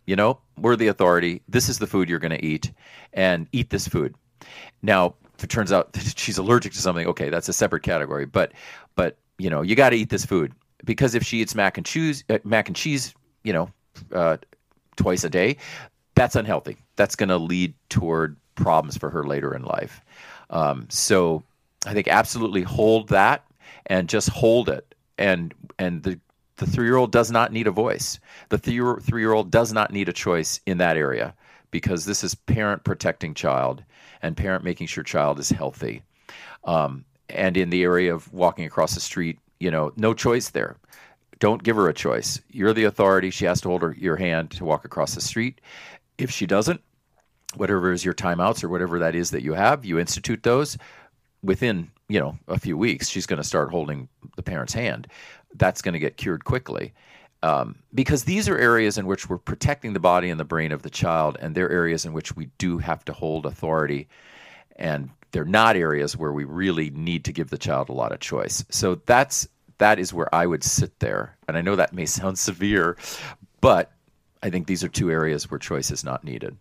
You 0.05 0.15
know, 0.15 0.39
we're 0.57 0.77
the 0.77 0.87
authority. 0.87 1.41
This 1.49 1.67
is 1.67 1.79
the 1.79 1.87
food 1.87 2.09
you're 2.09 2.19
going 2.19 2.39
to 2.39 2.45
eat, 2.45 2.71
and 3.13 3.47
eat 3.51 3.69
this 3.71 3.87
food. 3.87 4.15
Now, 4.81 5.15
if 5.37 5.43
it 5.43 5.49
turns 5.49 5.71
out 5.71 5.95
she's 6.15 6.37
allergic 6.37 6.73
to 6.73 6.79
something, 6.79 7.07
okay, 7.07 7.29
that's 7.29 7.49
a 7.49 7.53
separate 7.53 7.83
category. 7.83 8.25
But, 8.25 8.53
but 8.95 9.17
you 9.37 9.49
know, 9.49 9.61
you 9.61 9.75
got 9.75 9.89
to 9.89 9.97
eat 9.97 10.09
this 10.09 10.25
food 10.25 10.53
because 10.83 11.15
if 11.15 11.23
she 11.23 11.41
eats 11.41 11.55
mac 11.55 11.77
and 11.77 11.85
cheese, 11.85 12.23
uh, 12.29 12.39
mac 12.43 12.67
and 12.67 12.75
cheese, 12.75 13.13
you 13.43 13.53
know, 13.53 13.69
uh, 14.11 14.37
twice 14.95 15.23
a 15.23 15.29
day, 15.29 15.57
that's 16.15 16.35
unhealthy. 16.35 16.77
That's 16.95 17.15
going 17.15 17.29
to 17.29 17.37
lead 17.37 17.73
toward 17.89 18.37
problems 18.55 18.97
for 18.97 19.09
her 19.09 19.25
later 19.25 19.53
in 19.53 19.63
life. 19.63 20.01
Um, 20.49 20.87
so, 20.89 21.43
I 21.85 21.93
think 21.93 22.07
absolutely 22.07 22.63
hold 22.63 23.09
that 23.09 23.45
and 23.85 24.09
just 24.09 24.29
hold 24.29 24.69
it. 24.69 24.95
And 25.17 25.53
and 25.77 26.03
the 26.03 26.19
the 26.57 26.65
three 26.65 26.85
year 26.85 26.97
old 26.97 27.11
does 27.11 27.31
not 27.31 27.51
need 27.51 27.67
a 27.67 27.71
voice. 27.71 28.19
The 28.49 28.57
three 28.57 29.21
year 29.21 29.33
old 29.33 29.51
does 29.51 29.71
not 29.71 29.91
need 29.91 30.09
a 30.09 30.13
choice 30.13 30.59
in 30.65 30.77
that 30.79 30.97
area 30.97 31.33
because 31.75 32.05
this 32.05 32.23
is 32.23 32.33
parent 32.35 32.85
protecting 32.85 33.33
child 33.33 33.83
and 34.21 34.37
parent 34.37 34.63
making 34.63 34.87
sure 34.87 35.03
child 35.03 35.39
is 35.39 35.49
healthy. 35.49 36.01
Um, 36.63 37.03
and 37.27 37.57
in 37.57 37.69
the 37.69 37.83
area 37.83 38.15
of 38.15 38.31
walking 38.31 38.63
across 38.63 38.95
the 38.95 39.01
street, 39.01 39.39
you 39.59 39.69
know, 39.69 39.91
no 39.97 40.13
choice 40.13 40.51
there. 40.51 40.77
Don't 41.39 41.63
give 41.63 41.75
her 41.75 41.89
a 41.89 41.93
choice. 41.93 42.39
You're 42.49 42.71
the 42.71 42.85
authority. 42.85 43.29
She 43.29 43.43
has 43.43 43.59
to 43.59 43.67
hold 43.67 43.81
her, 43.81 43.93
your 43.99 44.15
hand 44.15 44.51
to 44.51 44.63
walk 44.63 44.85
across 44.85 45.15
the 45.15 45.19
street. 45.21 45.59
If 46.17 46.31
she 46.31 46.45
doesn't, 46.45 46.79
whatever 47.55 47.91
is 47.91 48.05
your 48.05 48.13
timeouts 48.13 48.63
or 48.63 48.69
whatever 48.69 48.97
that 48.99 49.13
is 49.13 49.31
that 49.31 49.43
you 49.43 49.51
have, 49.51 49.83
you 49.83 49.99
institute 49.99 50.43
those 50.43 50.77
within 51.43 51.91
you 52.07 52.21
know 52.21 52.37
a 52.47 52.57
few 52.57 52.77
weeks 52.77 53.09
she's 53.09 53.25
going 53.25 53.41
to 53.41 53.47
start 53.47 53.69
holding 53.69 54.07
the 54.35 54.43
parent's 54.43 54.73
hand 54.73 55.07
that's 55.55 55.81
going 55.81 55.93
to 55.93 55.99
get 55.99 56.17
cured 56.17 56.45
quickly 56.45 56.93
um, 57.45 57.75
because 57.93 58.23
these 58.23 58.49
are 58.49 58.57
areas 58.57 58.97
in 58.97 59.05
which 59.05 59.29
we're 59.29 59.37
protecting 59.37 59.93
the 59.93 59.99
body 59.99 60.31
and 60.31 60.39
the 60.39 60.43
brain 60.45 60.71
of 60.71 60.81
the 60.81 60.89
child 60.89 61.37
and 61.39 61.53
they're 61.53 61.69
areas 61.69 62.03
in 62.03 62.11
which 62.11 62.35
we 62.35 62.49
do 62.57 62.79
have 62.79 63.05
to 63.05 63.13
hold 63.13 63.45
authority 63.45 64.07
and 64.77 65.11
they're 65.31 65.45
not 65.45 65.75
areas 65.75 66.17
where 66.17 66.31
we 66.31 66.43
really 66.43 66.89
need 66.89 67.23
to 67.25 67.31
give 67.31 67.51
the 67.51 67.57
child 67.59 67.89
a 67.89 67.93
lot 67.93 68.11
of 68.11 68.19
choice. 68.19 68.65
So 68.69 68.95
that's 69.05 69.47
that 69.77 69.99
is 69.99 70.11
where 70.11 70.33
i 70.33 70.47
would 70.47 70.63
sit 70.63 70.99
there. 70.99 71.37
And 71.47 71.55
i 71.55 71.61
know 71.61 71.75
that 71.75 71.93
may 71.93 72.07
sound 72.07 72.39
severe 72.49 72.97
but 73.61 73.91
i 74.41 74.49
think 74.49 74.65
these 74.65 74.83
are 74.83 74.89
two 74.89 75.11
areas 75.11 75.51
where 75.51 75.59
choice 75.59 75.91
is 75.91 76.03
not 76.03 76.23
needed 76.23 76.57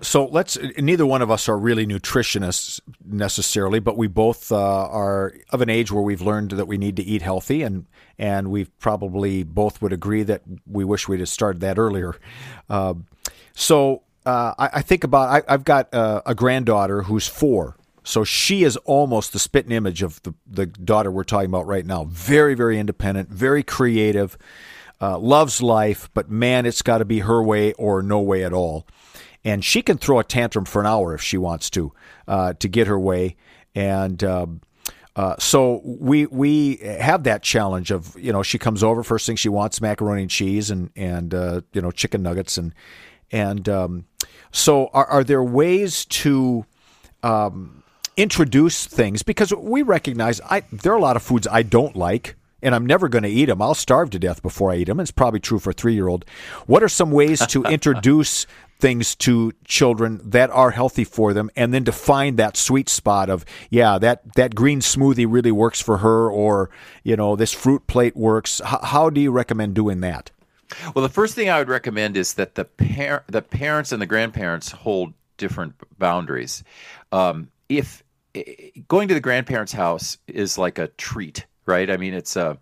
So 0.00 0.26
let's. 0.26 0.58
Neither 0.76 1.06
one 1.06 1.22
of 1.22 1.30
us 1.30 1.48
are 1.48 1.56
really 1.56 1.86
nutritionists 1.86 2.80
necessarily, 3.04 3.78
but 3.78 3.96
we 3.96 4.06
both 4.06 4.50
uh, 4.50 4.56
are 4.56 5.34
of 5.50 5.60
an 5.60 5.70
age 5.70 5.92
where 5.92 6.02
we've 6.02 6.20
learned 6.20 6.50
that 6.52 6.66
we 6.66 6.78
need 6.78 6.96
to 6.96 7.02
eat 7.02 7.22
healthy, 7.22 7.62
and 7.62 7.86
and 8.18 8.50
we 8.50 8.64
probably 8.64 9.44
both 9.44 9.80
would 9.80 9.92
agree 9.92 10.22
that 10.24 10.42
we 10.66 10.84
wish 10.84 11.08
we'd 11.08 11.20
have 11.20 11.28
started 11.28 11.60
that 11.60 11.78
earlier. 11.78 12.16
Uh, 12.68 12.94
so 13.54 14.02
uh, 14.26 14.54
I, 14.58 14.70
I 14.74 14.82
think 14.82 15.04
about. 15.04 15.28
I, 15.28 15.52
I've 15.52 15.64
got 15.64 15.92
uh, 15.94 16.22
a 16.26 16.34
granddaughter 16.34 17.02
who's 17.02 17.28
four. 17.28 17.76
So 18.06 18.22
she 18.22 18.64
is 18.64 18.76
almost 18.78 19.32
the 19.32 19.38
spitting 19.38 19.72
image 19.72 20.02
of 20.02 20.22
the, 20.24 20.34
the 20.46 20.66
daughter 20.66 21.10
we're 21.10 21.24
talking 21.24 21.48
about 21.48 21.66
right 21.66 21.86
now. 21.86 22.04
Very, 22.04 22.54
very 22.54 22.78
independent, 22.78 23.30
very 23.30 23.62
creative, 23.62 24.36
uh, 25.00 25.16
loves 25.16 25.62
life, 25.62 26.10
but 26.12 26.30
man, 26.30 26.66
it's 26.66 26.82
got 26.82 26.98
to 26.98 27.06
be 27.06 27.20
her 27.20 27.42
way 27.42 27.72
or 27.74 28.02
no 28.02 28.20
way 28.20 28.44
at 28.44 28.52
all 28.52 28.86
and 29.44 29.64
she 29.64 29.82
can 29.82 29.98
throw 29.98 30.18
a 30.18 30.24
tantrum 30.24 30.64
for 30.64 30.80
an 30.80 30.86
hour 30.86 31.14
if 31.14 31.22
she 31.22 31.36
wants 31.36 31.70
to 31.70 31.92
uh, 32.28 32.54
to 32.54 32.68
get 32.68 32.86
her 32.86 32.98
way 32.98 33.36
and 33.74 34.22
um, 34.24 34.60
uh, 35.16 35.36
so 35.38 35.80
we 35.84 36.26
we 36.26 36.76
have 36.76 37.22
that 37.24 37.42
challenge 37.42 37.90
of 37.90 38.16
you 38.18 38.32
know 38.32 38.42
she 38.42 38.58
comes 38.58 38.82
over 38.82 39.02
first 39.02 39.26
thing 39.26 39.36
she 39.36 39.48
wants 39.48 39.80
macaroni 39.80 40.22
and 40.22 40.30
cheese 40.30 40.70
and 40.70 40.90
and 40.96 41.34
uh, 41.34 41.60
you 41.72 41.80
know 41.80 41.90
chicken 41.90 42.22
nuggets 42.22 42.58
and 42.58 42.74
and 43.30 43.68
um, 43.68 44.06
so 44.50 44.88
are, 44.92 45.06
are 45.06 45.24
there 45.24 45.42
ways 45.42 46.04
to 46.06 46.64
um, 47.22 47.82
introduce 48.16 48.86
things 48.86 49.22
because 49.22 49.52
we 49.54 49.82
recognize 49.82 50.40
I 50.42 50.62
there 50.72 50.92
are 50.92 50.98
a 50.98 51.02
lot 51.02 51.16
of 51.16 51.22
foods 51.22 51.46
I 51.50 51.62
don't 51.62 51.96
like 51.96 52.36
and 52.62 52.74
I'm 52.74 52.86
never 52.86 53.08
going 53.08 53.24
to 53.24 53.28
eat 53.28 53.44
them. 53.46 53.60
I'll 53.60 53.74
starve 53.74 54.10
to 54.10 54.18
death 54.18 54.42
before 54.42 54.72
I 54.72 54.76
eat 54.76 54.84
them. 54.84 54.98
It's 54.98 55.10
probably 55.10 55.38
true 55.38 55.58
for 55.58 55.70
a 55.70 55.74
three 55.74 55.94
year 55.94 56.08
old. 56.08 56.24
What 56.66 56.82
are 56.82 56.88
some 56.88 57.10
ways 57.12 57.46
to 57.48 57.62
introduce 57.64 58.46
things 58.84 59.14
to 59.14 59.50
children 59.64 60.20
that 60.22 60.50
are 60.50 60.70
healthy 60.70 61.04
for 61.04 61.32
them 61.32 61.50
and 61.56 61.72
then 61.72 61.86
to 61.86 61.90
find 61.90 62.36
that 62.36 62.54
sweet 62.54 62.90
spot 62.90 63.30
of, 63.30 63.42
yeah, 63.70 63.96
that, 63.98 64.34
that 64.34 64.54
green 64.54 64.80
smoothie 64.80 65.26
really 65.26 65.50
works 65.50 65.80
for 65.80 65.98
her 65.98 66.28
or, 66.28 66.68
you 67.02 67.16
know, 67.16 67.34
this 67.34 67.50
fruit 67.50 67.86
plate 67.86 68.14
works? 68.14 68.60
H- 68.60 68.80
how 68.82 69.08
do 69.08 69.22
you 69.22 69.30
recommend 69.30 69.72
doing 69.72 70.02
that? 70.02 70.30
Well, 70.94 71.02
the 71.02 71.08
first 71.08 71.34
thing 71.34 71.48
I 71.48 71.58
would 71.58 71.70
recommend 71.70 72.14
is 72.18 72.34
that 72.34 72.56
the 72.56 72.66
par- 72.66 73.24
the 73.26 73.40
parents 73.40 73.90
and 73.90 74.02
the 74.02 74.06
grandparents 74.06 74.70
hold 74.70 75.14
different 75.38 75.72
boundaries. 75.98 76.62
Um, 77.10 77.48
if 77.70 78.02
going 78.88 79.08
to 79.08 79.14
the 79.14 79.20
grandparents' 79.20 79.72
house 79.72 80.18
is 80.26 80.58
like 80.58 80.78
a 80.78 80.88
treat, 80.88 81.46
right? 81.64 81.90
I 81.90 81.96
mean, 81.96 82.12
it's 82.12 82.36
a 82.36 82.58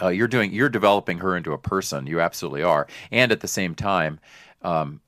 uh, 0.00 0.08
you're 0.08 0.28
doing 0.28 0.50
you're 0.50 0.70
developing 0.70 1.18
her 1.18 1.36
into 1.36 1.52
a 1.52 1.58
person. 1.58 2.06
You 2.06 2.20
absolutely 2.22 2.62
are, 2.62 2.86
and 3.10 3.32
at 3.32 3.40
the 3.40 3.48
same 3.48 3.74
time, 3.74 4.18
um, 4.62 5.00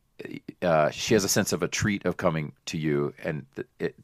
uh, 0.63 0.91
she 0.91 1.15
has 1.15 1.25
a 1.25 1.29
sense 1.29 1.53
of 1.53 1.63
a 1.63 1.69
treat 1.69 2.05
of 2.05 2.17
coming 2.17 2.53
to 2.67 2.79
you, 2.79 3.15
and 3.23 3.45
it, 3.79 3.95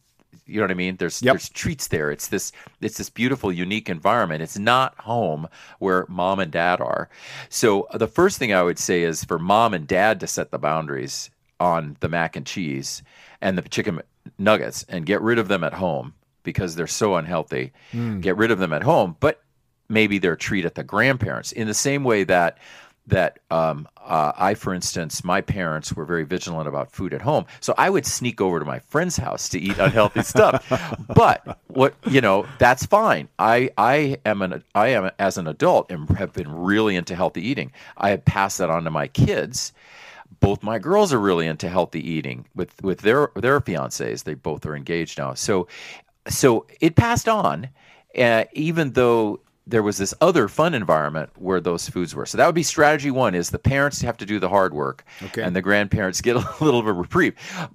you 0.46 0.57
know 0.57 0.64
what 0.64 0.70
I 0.70 0.74
mean. 0.74 0.96
There's 0.96 1.22
Yep. 1.22 1.33
there's 1.33 1.48
treats 1.48 1.88
there. 1.88 2.11
It's 2.11 2.29
this 2.29 2.53
it's 2.81 2.98
this 2.98 3.11
beautiful, 3.11 3.50
unique 3.53 3.88
environment. 3.88 4.42
It's 4.42 4.59
not 4.59 4.94
home 5.00 5.48
where 5.79 6.07
mom 6.09 6.38
and 6.40 6.50
dad 6.53 6.81
are. 6.81 7.09
So 7.48 7.88
the 7.94 8.07
first 8.09 8.38
thing 8.38 8.53
I 8.53 8.62
would 8.62 8.79
say 8.79 9.03
is 9.03 9.24
for 9.24 9.38
mom 9.38 9.74
and 9.74 9.87
dad 9.87 10.20
to 10.20 10.27
set 10.27 10.50
the 10.50 10.59
boundaries 10.59 11.31
on 11.61 11.96
the 12.00 12.09
mac 12.09 12.37
and 12.37 12.44
cheese 12.46 13.03
and 13.40 13.57
the 13.57 13.62
chicken 13.62 14.00
nuggets 14.38 14.85
and 14.88 15.07
get 15.07 15.20
rid 15.22 15.38
of 15.38 15.48
them 15.48 15.64
at 15.64 15.72
home 15.74 16.14
because 16.42 16.74
they're 16.77 16.87
so 16.87 17.14
unhealthy. 17.16 17.72
Get 18.20 18.37
rid 18.37 18.50
of 18.50 18.59
them 18.59 18.72
at 18.72 18.83
home, 18.83 19.16
but 19.20 19.40
maybe 19.88 20.18
they're 20.18 20.33
a 20.33 20.37
treat 20.38 20.64
at 20.64 20.74
the 20.74 20.85
grandparents 20.85 21.53
in 21.53 21.66
the 21.66 21.74
same 21.74 22.05
way 22.05 22.24
that 22.24 22.59
that 23.06 23.38
um, 23.50 23.86
uh, 23.98 24.32
I, 24.36 24.54
for 24.54 24.72
instance, 24.72 25.24
my 25.24 25.40
parents 25.40 25.92
were 25.92 26.04
very 26.04 26.24
vigilant 26.24 26.68
about 26.68 26.90
food 26.90 27.12
at 27.12 27.20
home, 27.22 27.44
so 27.60 27.74
I 27.76 27.90
would 27.90 28.06
sneak 28.06 28.40
over 28.40 28.58
to 28.58 28.64
my 28.64 28.78
friend's 28.78 29.16
house 29.16 29.48
to 29.50 29.58
eat 29.58 29.78
unhealthy 29.78 30.22
stuff. 30.34 30.66
But 31.14 31.58
what 31.68 31.94
you 32.08 32.20
know, 32.20 32.46
that's 32.58 32.86
fine. 32.86 33.28
I 33.38 33.70
I 33.76 34.18
am 34.24 34.42
an 34.42 34.64
I 34.74 34.88
am 34.88 35.10
as 35.18 35.36
an 35.38 35.46
adult 35.46 35.90
and 35.90 36.08
have 36.10 36.32
been 36.32 36.50
really 36.50 36.96
into 36.96 37.14
healthy 37.14 37.46
eating. 37.46 37.72
I 37.96 38.10
have 38.10 38.24
passed 38.24 38.58
that 38.58 38.70
on 38.70 38.84
to 38.84 38.90
my 38.90 39.08
kids. 39.08 39.72
Both 40.40 40.62
my 40.62 40.78
girls 40.78 41.12
are 41.12 41.20
really 41.20 41.46
into 41.46 41.68
healthy 41.68 42.06
eating 42.08 42.46
with 42.54 42.82
with 42.82 43.00
their 43.00 43.30
their 43.36 43.60
fiancés. 43.60 44.24
They 44.24 44.34
both 44.34 44.64
are 44.66 44.76
engaged 44.76 45.18
now, 45.18 45.34
so 45.34 45.68
so 46.28 46.66
it 46.80 46.96
passed 46.96 47.28
on. 47.28 47.68
Uh, 48.16 48.44
even 48.52 48.92
though 48.92 49.40
there 49.66 49.83
was 49.83 49.96
this 49.96 50.12
other 50.20 50.48
fun 50.48 50.74
environment 50.74 51.31
where 51.37 51.61
those 51.61 51.88
foods 51.88 52.14
were. 52.14 52.27
So 52.27 52.37
that 52.37 52.46
would 52.46 52.55
be 52.55 52.62
strategy 52.62 53.11
one: 53.11 53.35
is 53.35 53.50
the 53.50 53.59
parents 53.59 54.00
have 54.03 54.16
to 54.18 54.27
do 54.27 54.38
the 54.38 54.48
hard 54.48 54.74
work, 54.74 55.05
okay. 55.22 55.42
and 55.42 55.57
the 55.57 55.62
grandparents 55.62 56.20
get 56.20 56.37
a 56.61 56.64
little 56.64 56.81
of 56.81 56.87
a 56.87 56.92
reprieve. 56.92 57.35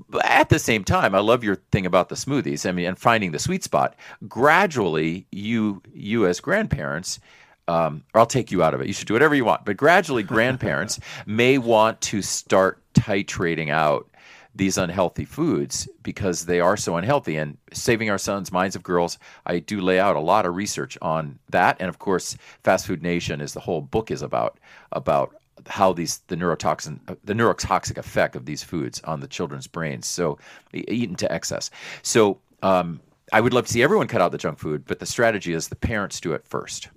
But 0.09 0.25
at 0.25 0.49
the 0.49 0.59
same 0.59 0.83
time, 0.83 1.15
I 1.15 1.19
love 1.19 1.43
your 1.43 1.55
thing 1.71 1.85
about 1.85 2.09
the 2.09 2.15
smoothies. 2.15 2.67
I 2.67 2.71
mean, 2.71 2.85
and 2.85 2.97
finding 2.97 3.31
the 3.31 3.39
sweet 3.39 3.63
spot. 3.63 3.95
Gradually, 4.27 5.25
you 5.31 5.81
you 5.93 6.25
as 6.25 6.39
grandparents. 6.39 7.19
Um, 7.67 8.03
or 8.15 8.21
I'll 8.21 8.25
take 8.25 8.51
you 8.51 8.63
out 8.63 8.73
of 8.73 8.81
it. 8.81 8.87
You 8.87 8.93
should 8.93 9.07
do 9.07 9.13
whatever 9.13 9.35
you 9.35 9.45
want. 9.45 9.63
But 9.63 9.77
gradually, 9.77 10.23
grandparents 10.35 10.99
may 11.27 11.59
want 11.59 12.01
to 12.01 12.23
start 12.23 12.81
titrating 12.95 13.69
out 13.69 14.09
these 14.55 14.77
unhealthy 14.77 15.25
foods 15.25 15.87
because 16.03 16.45
they 16.45 16.59
are 16.59 16.75
so 16.75 16.97
unhealthy. 16.97 17.37
And 17.37 17.57
Saving 17.71 18.09
Our 18.09 18.17
Sons, 18.17 18.51
Minds 18.51 18.75
of 18.75 18.83
Girls, 18.83 19.17
I 19.45 19.59
do 19.59 19.79
lay 19.81 19.99
out 19.99 20.15
a 20.15 20.21
lot 20.21 20.45
of 20.45 20.55
research 20.55 20.97
on 21.01 21.39
that. 21.49 21.77
And 21.79 21.89
of 21.89 21.99
course, 21.99 22.35
Fast 22.63 22.87
Food 22.87 23.03
Nation 23.03 23.41
is 23.41 23.53
the 23.53 23.59
whole 23.59 23.81
book 23.81 24.11
is 24.11 24.21
about 24.21 24.59
about 24.91 25.35
how 25.67 25.93
these 25.93 26.19
the 26.27 26.35
neurotoxin 26.35 26.99
the 27.23 27.33
neurotoxic 27.33 27.97
effect 27.97 28.35
of 28.35 28.45
these 28.45 28.63
foods 28.63 29.01
on 29.01 29.19
the 29.19 29.27
children's 29.27 29.67
brains. 29.67 30.07
So 30.07 30.39
eaten 30.73 31.15
to 31.17 31.31
excess. 31.31 31.69
So 32.01 32.39
um, 32.63 33.01
I 33.31 33.41
would 33.41 33.53
love 33.53 33.67
to 33.67 33.73
see 33.73 33.83
everyone 33.83 34.07
cut 34.07 34.21
out 34.21 34.31
the 34.31 34.37
junk 34.37 34.57
food, 34.57 34.85
but 34.87 34.99
the 34.99 35.05
strategy 35.05 35.53
is 35.53 35.67
the 35.67 35.75
parents 35.75 36.19
do 36.19 36.33
it 36.33 36.45
first 36.45 36.89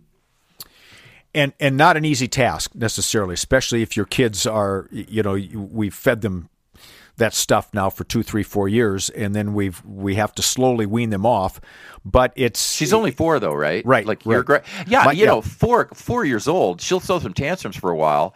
and 1.34 1.52
and 1.60 1.76
not 1.76 1.96
an 1.96 2.04
easy 2.04 2.28
task 2.28 2.74
necessarily, 2.74 3.34
especially 3.34 3.82
if 3.82 3.96
your 3.96 4.06
kids 4.06 4.46
are 4.46 4.88
you 4.90 5.22
know 5.22 5.34
we've 5.54 5.94
fed 5.94 6.20
them 6.20 6.48
that 7.16 7.34
stuff 7.34 7.72
now 7.74 7.90
for 7.90 8.04
two, 8.04 8.22
three, 8.22 8.42
four 8.42 8.68
years, 8.68 9.10
and 9.10 9.34
then 9.34 9.54
we've 9.54 9.84
we 9.84 10.14
have 10.14 10.34
to 10.34 10.42
slowly 10.42 10.86
wean 10.86 11.10
them 11.10 11.26
off. 11.26 11.60
But 12.04 12.32
it's 12.36 12.72
she's 12.74 12.92
only 12.92 13.10
four 13.10 13.38
though, 13.38 13.54
right? 13.54 13.84
Right. 13.84 14.06
Like 14.06 14.22
right. 14.24 14.34
you're 14.34 14.42
great. 14.42 14.62
Yeah, 14.86 15.04
My, 15.04 15.12
you 15.12 15.26
know, 15.26 15.42
four 15.42 15.88
four 15.94 16.24
years 16.24 16.48
old, 16.48 16.80
she'll 16.80 17.00
throw 17.00 17.18
some 17.18 17.34
tantrums 17.34 17.76
for 17.76 17.90
a 17.90 17.96
while. 17.96 18.34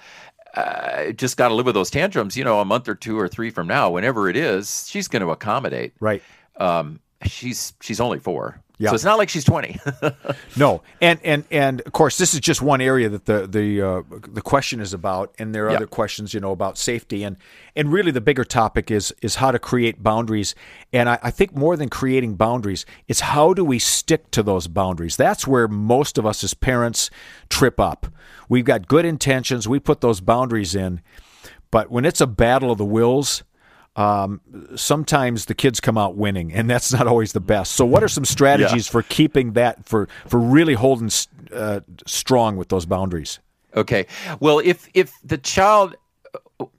Uh, 0.55 1.13
just 1.13 1.37
got 1.37 1.49
to 1.49 1.55
live 1.55 1.67
with 1.67 1.75
those 1.75 1.91
tantrums. 1.91 2.37
You 2.37 2.45
know, 2.45 2.61
a 2.61 2.65
month 2.65 2.89
or 2.89 2.95
two 2.95 3.19
or 3.19 3.29
three 3.29 3.51
from 3.51 3.67
now, 3.67 3.91
whenever 3.91 4.29
it 4.29 4.37
is, 4.37 4.89
she's 4.89 5.09
going 5.09 5.23
to 5.23 5.31
accommodate. 5.31 5.95
Right. 6.01 6.23
Um, 6.57 7.01
she's 7.25 7.75
she's 7.81 8.01
only 8.01 8.19
four. 8.19 8.63
Yeah. 8.79 8.91
So 8.91 8.95
it's 8.95 9.05
not 9.05 9.17
like 9.17 9.31
she's 9.31 9.45
20. 9.45 9.81
no. 10.57 10.83
And 11.01 11.19
and 11.25 11.45
and 11.51 11.81
of 11.83 11.93
course 11.93 12.19
this 12.19 12.35
is 12.35 12.41
just 12.41 12.61
one 12.61 12.83
area 12.83 13.09
that 13.09 13.25
the 13.25 13.47
the 13.47 13.81
uh, 13.81 14.03
the 14.29 14.43
question 14.43 14.81
is 14.81 14.93
about 14.93 15.35
and 15.39 15.55
there 15.55 15.67
are 15.67 15.71
yeah. 15.71 15.77
other 15.77 15.87
questions, 15.87 16.35
you 16.35 16.41
know, 16.41 16.53
about 16.53 16.77
safety 16.77 17.23
and 17.23 17.39
and 17.75 17.91
really 17.91 18.11
the 18.11 18.21
bigger 18.21 18.45
topic 18.45 18.91
is 18.91 19.15
is 19.23 19.37
how 19.37 19.51
to 19.51 19.59
create 19.59 20.03
boundaries. 20.03 20.55
And 20.93 21.09
I, 21.09 21.19
I 21.23 21.31
think 21.31 21.57
more 21.57 21.77
than 21.77 21.89
creating 21.89 22.35
boundaries, 22.35 22.85
it's 23.09 23.21
how 23.21 23.55
do 23.55 23.65
we 23.65 23.79
stick 23.79 24.31
to 24.33 24.43
those 24.43 24.67
boundaries? 24.67 25.17
That's 25.17 25.47
where 25.47 25.69
most 25.69 26.19
of 26.19 26.27
us 26.27 26.45
as 26.45 26.53
parents 26.53 27.11
trip 27.49 27.81
up. 27.81 28.07
We've 28.49 28.65
got 28.65 28.89
good 28.89 29.07
intentions, 29.07 29.67
we 29.67 29.81
put 29.81 30.03
those 30.03 30.21
boundaries 30.21 30.75
in, 30.75 31.01
but 31.71 31.91
when 31.91 32.05
it's 32.05 32.21
a 32.21 32.27
battle 32.27 32.71
of 32.71 32.79
the 32.79 32.85
wills, 32.85 33.43
um, 33.97 34.41
sometimes 34.77 35.47
the 35.47 35.55
kids 35.55 35.81
come 35.81 35.97
out 35.97 36.17
winning, 36.17 36.53
and 36.53 36.69
that's 36.69 36.93
not 36.93 37.07
always 37.07 37.33
the 37.33 37.41
best. 37.41 37.73
So, 37.73 37.85
what 37.85 38.03
are 38.03 38.09
some 38.09 38.25
strategies 38.25 38.87
yeah. 38.87 38.93
for 38.93 39.03
keeping 39.03 39.53
that 39.55 39.87
for 39.87 40.09
for 40.27 40.39
really 40.39 40.75
holding 40.75 41.11
uh, 41.53 41.81
strong 42.07 42.57
with 42.57 42.69
those 42.69 42.87
boundaries? 42.87 43.41
Okay, 43.75 44.07
well, 44.39 44.59
if 44.59 44.89
if 44.95 45.15
the 45.25 45.39
child 45.39 45.97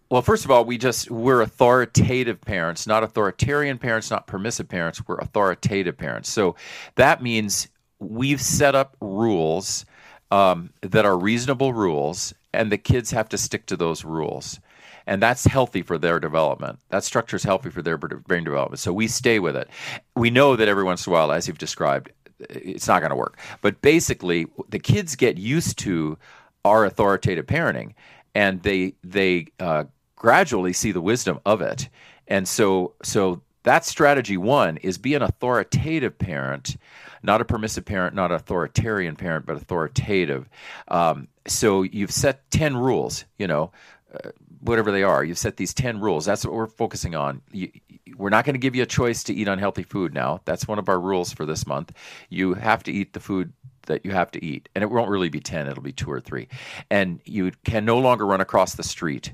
well, 0.10 0.22
first 0.22 0.46
of 0.46 0.52
all, 0.52 0.64
we 0.64 0.78
just 0.78 1.12
we're 1.12 1.42
authoritative 1.42 2.40
parents, 2.40 2.88
not 2.88 3.04
authoritarian 3.04 3.78
parents, 3.78 4.10
not 4.10 4.28
permissive 4.28 4.70
parents. 4.70 5.06
We're 5.06 5.18
authoritative 5.18 5.98
parents. 5.98 6.30
So 6.30 6.56
that 6.96 7.22
means 7.22 7.68
we've 8.00 8.42
set 8.42 8.76
up 8.76 8.96
rules 9.02 9.86
um, 10.32 10.72
that 10.82 11.06
are 11.06 11.18
reasonable 11.18 11.74
rules, 11.74 12.34
and 12.54 12.72
the 12.72 12.78
kids 12.78 13.12
have 13.12 13.28
to 13.30 13.38
stick 13.38 13.66
to 13.68 13.76
those 13.76 14.06
rules 14.06 14.60
and 15.08 15.22
that's 15.22 15.46
healthy 15.46 15.82
for 15.82 15.98
their 15.98 16.20
development. 16.20 16.80
That 16.90 17.04
structure 17.04 17.38
is 17.38 17.44
healthy 17.44 17.70
for 17.70 17.82
their 17.82 17.98
brain 17.98 18.44
development. 18.44 18.80
So 18.80 18.94
we 18.94 19.08
stay 19.08 19.40
with 19.40 19.56
it. 19.56 19.70
We 20.16 20.30
know 20.30 20.56
that 20.56 20.68
every 20.68 20.84
once 20.84 21.08
in 21.08 21.12
a 21.12 21.14
while, 21.14 21.32
as 21.32 21.48
you've 21.48 21.58
described, 21.58 22.12
it's 22.40 22.88
not 22.88 23.00
going 23.00 23.10
to 23.10 23.16
work. 23.16 23.40
But 23.62 23.82
basically, 23.82 24.48
the 24.70 24.80
kids 24.80 25.16
get 25.16 25.38
used 25.38 25.80
to 25.80 26.18
our 26.64 26.86
authoritative 26.86 27.48
parenting, 27.48 27.94
and 28.36 28.62
they 28.62 28.94
they 29.04 29.48
uh, 29.60 29.86
gradually 30.16 30.74
see 30.74 30.92
the 30.92 31.02
wisdom 31.02 31.40
of 31.46 31.62
it. 31.62 31.90
And 32.28 32.48
so 32.48 32.94
so 33.02 33.42
that 33.64 33.86
strategy 33.86 34.38
one 34.38 34.78
is 34.78 34.98
be 34.98 35.16
an 35.16 35.24
authoritative 35.24 36.20
parent 36.20 36.78
not 37.24 37.42
a 37.42 37.46
permissive 37.46 37.86
parent, 37.86 38.16
not 38.16 38.32
an 38.32 38.38
authoritarian 38.38 39.16
parent, 39.16 39.46
but 39.46 39.58
authoritative. 39.58 40.48
Um, 40.88 41.28
so 41.48 41.84
you've 41.84 42.12
set 42.12 42.50
10 42.52 42.78
rules, 42.78 43.26
you 43.38 43.48
know, 43.48 43.72
uh, 44.14 44.30
whatever 44.62 44.92
they 44.92 45.04
are. 45.04 45.24
You've 45.24 45.38
set 45.38 45.58
these 45.58 45.74
10 45.74 46.00
rules. 46.00 46.26
That's 46.26 46.46
what 46.46 46.54
we're 46.54 46.68
focusing 46.68 47.16
on. 47.16 47.42
You, 47.52 47.72
we're 48.16 48.30
not 48.30 48.46
going 48.46 48.56
to 48.56 48.60
give 48.60 48.76
you 48.76 48.84
a 48.84 48.88
choice 48.88 49.24
to 49.26 49.34
eat 49.34 49.48
unhealthy 49.48 49.84
food 49.84 50.14
now. 50.14 50.42
That's 50.46 50.68
one 50.68 50.80
of 50.80 50.90
our 50.90 51.00
rules 51.00 51.32
for 51.32 51.46
this 51.46 51.68
month. 51.68 51.92
You 52.30 52.54
have 52.56 52.84
to 52.84 52.92
eat 52.92 53.14
the 53.14 53.20
food 53.20 53.54
that 53.86 54.06
you 54.06 54.12
have 54.12 54.32
to 54.32 54.44
eat. 54.44 54.70
And 54.76 54.84
it 54.84 54.90
won't 54.90 55.10
really 55.10 55.30
be 55.30 55.40
10, 55.40 55.68
it'll 55.68 55.84
be 55.84 55.92
two 55.92 56.12
or 56.12 56.20
three. 56.20 56.48
And 56.90 57.20
you 57.26 57.52
can 57.64 57.86
no 57.86 58.00
longer 58.00 58.26
run 58.26 58.42
across 58.42 58.76
the 58.76 58.84
street. 58.84 59.34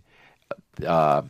Uh, 0.85 1.23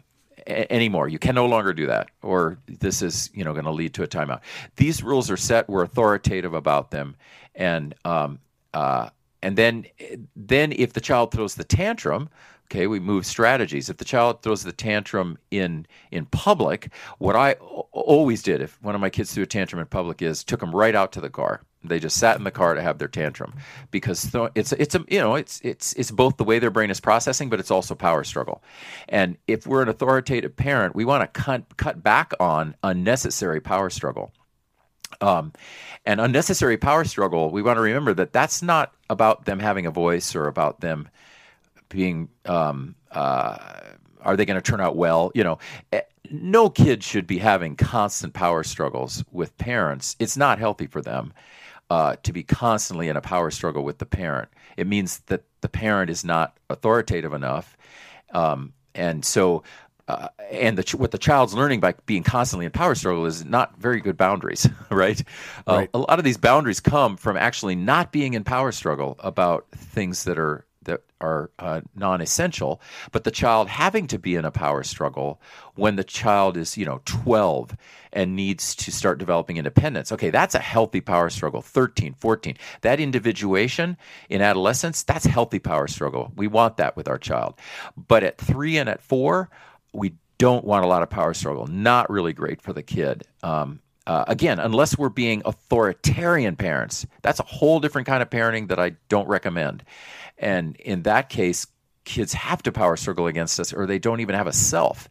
anymore. 0.47 1.07
You 1.07 1.19
can 1.19 1.35
no 1.35 1.45
longer 1.45 1.73
do 1.73 1.87
that, 1.87 2.09
or 2.21 2.57
this 2.67 3.01
is 3.01 3.29
you 3.33 3.43
know 3.43 3.53
going 3.53 3.65
to 3.65 3.71
lead 3.71 3.93
to 3.95 4.03
a 4.03 4.07
timeout. 4.07 4.41
These 4.75 5.03
rules 5.03 5.29
are 5.29 5.37
set. 5.37 5.69
We're 5.69 5.83
authoritative 5.83 6.53
about 6.53 6.91
them, 6.91 7.15
and 7.55 7.95
um, 8.05 8.39
uh, 8.73 9.09
and 9.41 9.57
then 9.57 9.85
then 10.35 10.71
if 10.71 10.93
the 10.93 11.01
child 11.01 11.31
throws 11.31 11.55
the 11.55 11.63
tantrum, 11.63 12.29
Okay, 12.73 12.87
we 12.87 12.99
move 12.99 13.23
strategies. 13.23 13.87
If 13.87 13.97
the 13.97 14.05
child 14.05 14.41
throws 14.41 14.63
the 14.63 14.71
tantrum 14.71 15.37
in 15.51 15.85
in 16.09 16.25
public, 16.25 16.91
what 17.19 17.35
I 17.35 17.53
always 17.91 18.41
did 18.41 18.61
if 18.61 18.81
one 18.81 18.95
of 18.95 19.01
my 19.01 19.11
kids 19.11 19.31
threw 19.31 19.43
a 19.43 19.45
tantrum 19.45 19.79
in 19.79 19.85
public 19.85 20.23
is 20.23 20.43
took 20.43 20.59
them 20.59 20.73
right 20.73 20.95
out 20.95 21.11
to 21.11 21.21
the 21.21 21.29
car. 21.29 21.61
They 21.83 21.99
just 21.99 22.17
sat 22.17 22.35
in 22.35 22.45
the 22.45 22.49
car 22.49 22.73
to 22.73 22.81
have 22.81 22.97
their 22.97 23.07
tantrum 23.07 23.53
because 23.91 24.31
th- 24.31 24.49
it's 24.55 24.71
it's 24.71 24.95
a 24.95 25.05
you 25.07 25.19
know 25.19 25.35
it's 25.35 25.61
it's 25.63 25.93
it's 25.93 26.09
both 26.09 26.37
the 26.37 26.43
way 26.43 26.57
their 26.57 26.71
brain 26.71 26.89
is 26.89 26.99
processing, 26.99 27.47
but 27.51 27.59
it's 27.59 27.69
also 27.69 27.93
power 27.93 28.23
struggle. 28.23 28.63
And 29.07 29.37
if 29.45 29.67
we're 29.67 29.83
an 29.83 29.89
authoritative 29.89 30.55
parent, 30.55 30.95
we 30.95 31.05
want 31.05 31.21
to 31.21 31.41
cut 31.41 31.77
cut 31.77 32.01
back 32.01 32.33
on 32.39 32.75
unnecessary 32.81 33.61
power 33.61 33.91
struggle. 33.91 34.33
Um, 35.21 35.53
and 36.07 36.19
unnecessary 36.19 36.77
power 36.77 37.03
struggle, 37.03 37.51
we 37.51 37.61
want 37.61 37.77
to 37.77 37.81
remember 37.81 38.15
that 38.15 38.33
that's 38.33 38.63
not 38.63 38.95
about 39.11 39.45
them 39.45 39.59
having 39.59 39.85
a 39.85 39.91
voice 39.91 40.35
or 40.35 40.47
about 40.47 40.81
them 40.81 41.07
being 41.93 42.27
um, 42.45 42.95
uh, 43.11 43.57
are 44.21 44.35
they 44.35 44.45
going 44.45 44.61
to 44.61 44.61
turn 44.61 44.81
out 44.81 44.95
well? 44.95 45.31
You 45.35 45.43
know, 45.43 45.59
eh, 45.91 46.01
no 46.31 46.69
kid 46.69 47.03
should 47.03 47.27
be 47.27 47.37
having 47.37 47.75
constant 47.75 48.33
power 48.33 48.63
struggles 48.63 49.23
with 49.31 49.57
parents. 49.57 50.15
It's 50.19 50.35
not 50.35 50.59
healthy 50.59 50.87
for 50.87 51.01
them 51.01 51.33
uh, 51.89 52.15
to 52.23 52.33
be 52.33 52.43
constantly 52.43 53.09
in 53.09 53.15
a 53.15 53.21
power 53.21 53.51
struggle 53.51 53.83
with 53.83 53.99
the 53.99 54.05
parent. 54.05 54.49
It 54.77 54.87
means 54.87 55.19
that 55.27 55.43
the 55.61 55.69
parent 55.69 56.09
is 56.09 56.25
not 56.25 56.57
authoritative 56.69 57.33
enough, 57.33 57.77
um, 58.33 58.73
and 58.95 59.23
so. 59.23 59.63
Uh, 60.05 60.27
and 60.51 60.77
the, 60.77 60.97
what 60.97 61.11
the 61.11 61.17
child's 61.17 61.53
learning 61.53 61.79
by 61.79 61.93
being 62.05 62.23
constantly 62.23 62.65
in 62.65 62.71
power 62.73 62.93
struggle 62.93 63.25
is 63.25 63.45
not 63.45 63.79
very 63.79 64.01
good 64.01 64.17
boundaries, 64.17 64.67
right? 64.91 65.23
Uh, 65.65 65.75
right. 65.75 65.89
a 65.93 65.97
lot 65.97 66.19
of 66.19 66.25
these 66.25 66.35
boundaries 66.35 66.81
come 66.81 67.15
from 67.15 67.37
actually 67.37 67.73
not 67.73 68.11
being 68.11 68.33
in 68.33 68.43
power 68.43 68.73
struggle 68.73 69.15
about 69.19 69.65
things 69.71 70.25
that 70.25 70.37
are 70.37 70.65
that 70.85 71.01
are 71.21 71.49
uh, 71.59 71.81
non-essential 71.95 72.81
but 73.11 73.23
the 73.23 73.31
child 73.31 73.67
having 73.69 74.07
to 74.07 74.19
be 74.19 74.35
in 74.35 74.45
a 74.45 74.51
power 74.51 74.83
struggle 74.83 75.41
when 75.75 75.95
the 75.95 76.03
child 76.03 76.57
is 76.57 76.77
you 76.77 76.85
know 76.85 77.01
12 77.05 77.75
and 78.11 78.35
needs 78.35 78.75
to 78.75 78.91
start 78.91 79.17
developing 79.17 79.57
independence 79.57 80.11
okay 80.11 80.29
that's 80.29 80.55
a 80.55 80.59
healthy 80.59 81.01
power 81.01 81.29
struggle. 81.29 81.61
13 81.61 82.15
14 82.19 82.57
that 82.81 82.99
individuation 82.99 83.97
in 84.29 84.41
adolescence 84.41 85.03
that's 85.03 85.25
healthy 85.25 85.59
power 85.59 85.87
struggle. 85.87 86.31
We 86.35 86.47
want 86.47 86.77
that 86.77 86.95
with 86.95 87.07
our 87.07 87.17
child. 87.17 87.55
But 87.95 88.23
at 88.23 88.37
3 88.37 88.77
and 88.77 88.89
at 88.89 89.01
4 89.01 89.49
we 89.93 90.15
don't 90.37 90.65
want 90.65 90.83
a 90.83 90.87
lot 90.87 91.03
of 91.03 91.09
power 91.09 91.33
struggle. 91.33 91.67
Not 91.67 92.09
really 92.09 92.33
great 92.33 92.61
for 92.61 92.73
the 92.73 92.83
kid 92.83 93.23
um, 93.43 93.79
uh, 94.05 94.25
again, 94.27 94.59
unless 94.59 94.97
we're 94.97 95.09
being 95.09 95.41
authoritarian 95.45 96.55
parents, 96.55 97.05
that's 97.21 97.39
a 97.39 97.43
whole 97.43 97.79
different 97.79 98.07
kind 98.07 98.21
of 98.21 98.29
parenting 98.29 98.67
that 98.67 98.79
I 98.79 98.93
don't 99.09 99.27
recommend. 99.27 99.83
And 100.37 100.75
in 100.77 101.03
that 101.03 101.29
case, 101.29 101.67
kids 102.05 102.33
have 102.33 102.61
to 102.63 102.71
power 102.71 102.97
struggle 102.97 103.27
against 103.27 103.59
us 103.59 103.71
or 103.71 103.85
they 103.85 103.99
don't 103.99 104.19
even 104.19 104.35
have 104.35 104.47
a 104.47 104.53
self. 104.53 105.07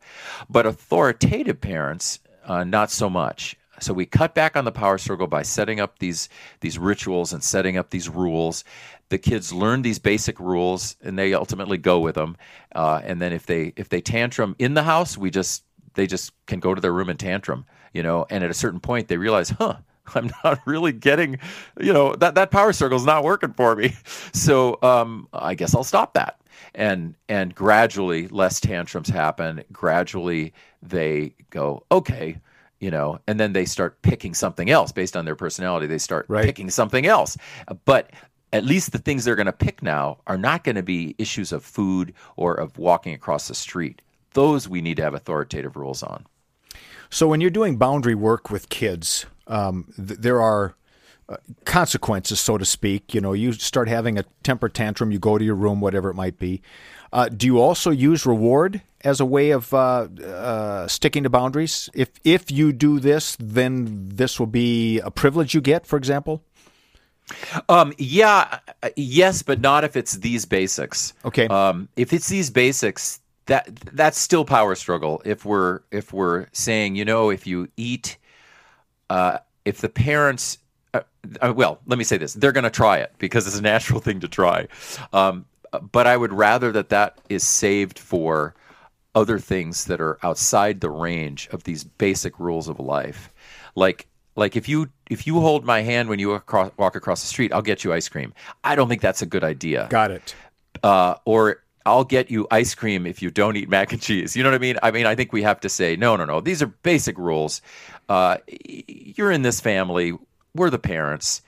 But 0.50 0.66
authoritative 0.66 1.61
parents, 1.61 2.20
uh, 2.44 2.64
not 2.64 2.90
so 2.90 3.09
much. 3.09 3.57
So 3.81 3.92
we 3.92 4.07
cut 4.07 4.35
back 4.35 4.57
on 4.57 4.64
the 4.64 4.72
power 4.72 4.98
struggle 4.98 5.26
by 5.26 5.42
setting 5.42 5.81
up 5.81 5.98
these 5.98 6.28
these 6.61 6.78
rituals 6.78 7.33
and 7.33 7.42
setting 7.42 7.76
up 7.76 7.90
these 7.90 8.09
rules. 8.09 8.62
The 9.09 9.18
kids 9.18 9.52
learn 9.52 9.83
these 9.83 9.98
basic 9.98 10.38
rules 10.38 10.96
and 11.02 11.18
they 11.18 11.35
ultimately 11.35 11.78
go 11.78 11.98
with 11.98 12.14
them. 12.14 12.37
Uh, 12.74 13.00
and 13.02 13.20
then 13.20 13.33
if 13.33 13.46
they 13.46 13.72
if 13.76 13.88
they 13.88 14.00
tantrum 14.00 14.55
in 14.59 14.74
the 14.74 14.85
house, 14.85 15.18
we 15.18 15.31
just 15.31 15.64
they 15.94 16.07
just 16.07 16.33
can 16.46 16.61
go 16.61 16.74
to 16.74 16.81
their 16.81 16.92
room 16.92 17.09
and 17.09 17.18
tantrum, 17.18 17.66
you 17.92 18.02
know. 18.02 18.26
And 18.31 18.44
at 18.44 18.50
a 18.50 18.55
certain 18.55 18.81
point, 18.81 19.09
they 19.09 19.16
realize, 19.16 19.50
huh, 19.50 19.76
I'm 20.14 20.31
not 20.44 20.61
really 20.66 20.92
getting, 20.92 21.38
you 21.81 21.92
know, 21.92 22.14
that 22.16 22.35
that 22.35 22.50
power 22.50 22.72
struggle 22.72 22.98
is 22.98 23.07
not 23.07 23.24
working 23.24 23.52
for 23.52 23.76
me. 23.76 23.94
So 24.35 24.78
um, 24.83 25.28
I 25.33 25.55
guess 25.55 25.74
I'll 25.74 25.85
stop 25.85 26.14
that. 26.14 26.40
And 26.74 27.14
and 27.28 27.55
gradually, 27.55 28.28
less 28.28 28.61
tantrums 28.61 29.09
happen. 29.09 29.62
Gradually, 29.72 30.52
they 30.83 31.35
go, 31.50 31.85
okay, 31.92 32.38
you 32.81 32.90
know, 32.90 33.20
and 33.28 33.38
then 33.38 33.52
they 33.52 33.64
start 33.64 34.02
picking 34.02 34.35
something 34.35 34.70
else 34.70 34.90
based 34.90 35.16
on 35.16 35.24
their 35.24 35.37
personality. 35.37 35.87
They 35.87 35.98
start 35.98 36.26
right. 36.28 36.44
picking 36.44 36.70
something 36.70 37.07
else. 37.07 37.37
But 37.85 38.11
at 38.52 38.64
least 38.64 38.92
the 38.92 38.98
things 38.98 39.24
they're 39.24 39.37
going 39.37 39.46
to 39.46 39.52
pick 39.52 39.83
now 39.83 40.18
are 40.26 40.38
not 40.38 40.64
going 40.64 40.76
to 40.76 40.83
be 40.83 41.14
issues 41.18 41.52
of 41.52 41.64
food 41.64 42.12
or 42.37 42.55
of 42.55 42.78
walking 42.78 43.14
across 43.14 43.48
the 43.48 43.55
street. 43.55 44.02
Those 44.35 44.68
we 44.68 44.81
need 44.81 44.96
to 44.96 45.02
have 45.02 45.14
authoritative 45.14 45.76
rules 45.76 46.02
on. 46.02 46.26
So 47.12 47.29
when 47.29 47.42
you're 47.42 47.51
doing 47.51 47.77
boundary 47.77 48.14
work 48.14 48.51
with 48.51 48.70
kids, 48.70 49.27
um, 49.46 49.85
th- 49.96 50.18
there 50.18 50.40
are 50.40 50.75
uh, 51.29 51.37
consequences, 51.66 52.40
so 52.40 52.57
to 52.57 52.64
speak. 52.64 53.12
You 53.12 53.20
know, 53.20 53.35
you 53.35 53.53
start 53.53 53.87
having 53.87 54.18
a 54.18 54.25
temper 54.42 54.70
tantrum, 54.70 55.12
you 55.12 55.18
go 55.18 55.37
to 55.37 55.44
your 55.44 55.55
room, 55.55 55.83
whatever 55.83 56.09
it 56.09 56.14
might 56.14 56.38
be. 56.38 56.62
Uh, 57.12 57.29
do 57.29 57.46
you 57.46 57.61
also 57.61 57.90
use 57.90 58.25
reward 58.25 58.81
as 59.03 59.20
a 59.20 59.27
way 59.27 59.51
of 59.51 59.75
uh, 59.75 60.09
uh, 60.25 60.88
sticking 60.88 61.25
to 61.25 61.29
boundaries? 61.29 61.90
If 61.92 62.09
if 62.25 62.51
you 62.51 62.72
do 62.72 62.98
this, 62.98 63.37
then 63.38 64.09
this 64.09 64.40
will 64.40 64.46
be 64.46 64.98
a 65.01 65.11
privilege 65.11 65.53
you 65.53 65.61
get, 65.61 65.87
for 65.87 65.98
example. 65.98 66.42
Um, 67.68 67.92
yeah, 67.98 68.61
uh, 68.83 68.88
yes, 68.96 69.42
but 69.42 69.61
not 69.61 69.85
if 69.85 69.96
it's 69.96 70.14
these 70.14 70.46
basics. 70.46 71.12
Okay. 71.27 71.46
Um, 71.48 71.90
if 71.94 72.14
it's 72.14 72.29
these 72.31 72.48
basics, 72.48 73.20
that 73.53 73.69
that's 73.93 74.19
still 74.19 74.47
power 74.47 74.75
struggle. 74.75 75.21
If 75.27 75.45
we're 75.45 75.81
if 75.91 76.11
we're 76.11 76.47
saying, 76.53 76.97
you 76.97 77.05
know, 77.05 77.29
if 77.29 77.47
you 77.47 77.69
eat 77.77 78.17
uh, 79.11 79.38
if 79.67 79.83
the 79.83 79.91
parents, 79.91 80.57
uh, 80.95 81.03
uh, 81.43 81.53
well, 81.55 81.79
let 81.87 81.99
me 81.99 82.05
say 82.05 82.17
this: 82.17 82.33
they're 82.33 82.53
going 82.53 82.65
to 82.65 82.71
try 82.71 82.97
it 82.97 83.12
because 83.19 83.47
it's 83.47 83.59
a 83.59 83.62
natural 83.62 84.01
thing 84.01 84.21
to 84.21 84.29
try. 84.29 84.69
Um, 85.12 85.45
but 85.93 86.07
I 86.07 86.17
would 86.17 86.33
rather 86.33 86.73
that 86.73 86.88
that 86.88 87.19
is 87.29 87.47
saved 87.47 87.99
for 87.99 88.55
other 89.15 89.38
things 89.38 89.85
that 89.85 90.01
are 90.01 90.19
outside 90.23 90.81
the 90.81 90.88
range 90.88 91.51
of 91.53 91.65
these 91.65 91.85
basic 91.85 92.41
rules 92.41 92.69
of 92.69 92.81
life, 92.81 93.31
like 93.75 94.07
like 94.35 94.57
if 94.57 94.67
you 94.67 94.88
if 95.11 95.27
you 95.27 95.41
hold 95.41 95.67
my 95.67 95.83
hand 95.83 96.09
when 96.09 96.19
you 96.19 96.31
walk 96.31 96.43
across, 96.45 96.73
walk 96.79 96.97
across 96.97 97.21
the 97.21 97.27
street, 97.27 97.53
I'll 97.53 97.61
get 97.61 97.85
you 97.85 97.93
ice 97.93 98.09
cream. 98.09 98.33
I 98.65 98.77
don't 98.77 98.88
think 98.88 99.03
that's 99.03 99.21
a 99.21 99.27
good 99.27 99.45
idea. 99.45 99.88
Got 99.91 100.11
it. 100.11 100.35
Uh, 100.83 101.17
or 101.27 101.62
I'll 101.85 102.05
get 102.05 102.31
you 102.31 102.47
ice 102.51 102.75
cream 102.75 103.07
if 103.07 103.23
you 103.23 103.31
don't 103.31 103.57
eat 103.57 103.68
mac 103.68 103.92
and 103.92 104.01
cheese. 104.01 104.37
You 104.37 104.42
know 104.42 104.51
what 104.51 104.57
I 104.57 104.59
mean? 104.59 104.79
I 104.83 104.90
mean, 104.90 105.07
I 105.07 105.14
think 105.14 105.33
we 105.33 105.42
have 105.42 105.61
to 105.61 105.68
say, 105.68 105.97
no, 105.97 106.16
no, 106.16 106.25
no. 106.25 106.40
These 106.40 106.62
are 106.62 106.66
basic 106.66 107.18
rules. 107.18 107.61
Uh, 108.09 108.38
you're 108.49 109.31
in 109.31 109.42
this 109.42 109.61
family. 109.61 110.16
We're 110.55 110.71
the 110.71 110.79
parents. 110.79 111.42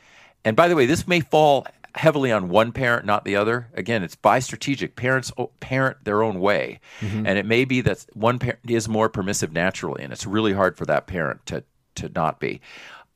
And 0.44 0.57
by 0.57 0.68
the 0.68 0.77
way, 0.77 0.87
this 0.87 1.07
may 1.07 1.20
fall 1.20 1.66
heavily 1.94 2.33
on 2.33 2.49
one 2.49 2.73
parent, 2.73 3.07
not 3.07 3.25
the 3.25 3.37
other. 3.37 3.68
Again, 3.75 4.03
it's 4.03 4.16
bi-strategic. 4.16 4.97
Parents 4.97 5.31
parent 5.61 6.05
their 6.05 6.23
own 6.23 6.40
way. 6.40 6.81
Mm-hmm. 7.01 7.27
And 7.27 7.38
it 7.38 7.47
may 7.47 7.64
be 7.64 7.81
that 7.83 8.05
one 8.14 8.38
parent 8.38 8.59
is 8.68 8.88
more 8.88 9.09
permissive 9.09 9.53
naturally, 9.53 10.03
and 10.03 10.12
it's 10.12 10.27
really 10.27 10.53
hard 10.53 10.77
for 10.77 10.87
that 10.87 11.07
parent 11.07 11.47
to, 11.47 11.62
to 11.97 12.09
not 12.09 12.40
be. 12.40 12.61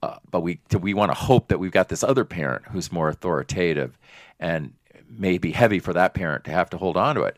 Uh, 0.01 0.17
but 0.31 0.43
we 0.43 0.61
we 0.79 0.95
want 0.95 1.11
to 1.11 1.19
hope 1.19 1.49
that 1.49 1.59
we've 1.59 1.73
got 1.73 1.89
this 1.89 2.05
other 2.05 2.25
parent 2.25 2.65
who's 2.67 2.93
more 2.93 3.09
authoritative 3.09 3.99
and 4.39 4.73
may 5.11 5.39
be 5.39 5.53
heavy 5.53 5.79
for 5.79 5.93
that 5.93 6.15
parent 6.15 6.45
to 6.45 6.51
have 6.51 6.71
to 6.71 6.79
hold 6.79 6.97
on 6.97 7.15
to 7.15 7.23
it. 7.23 7.37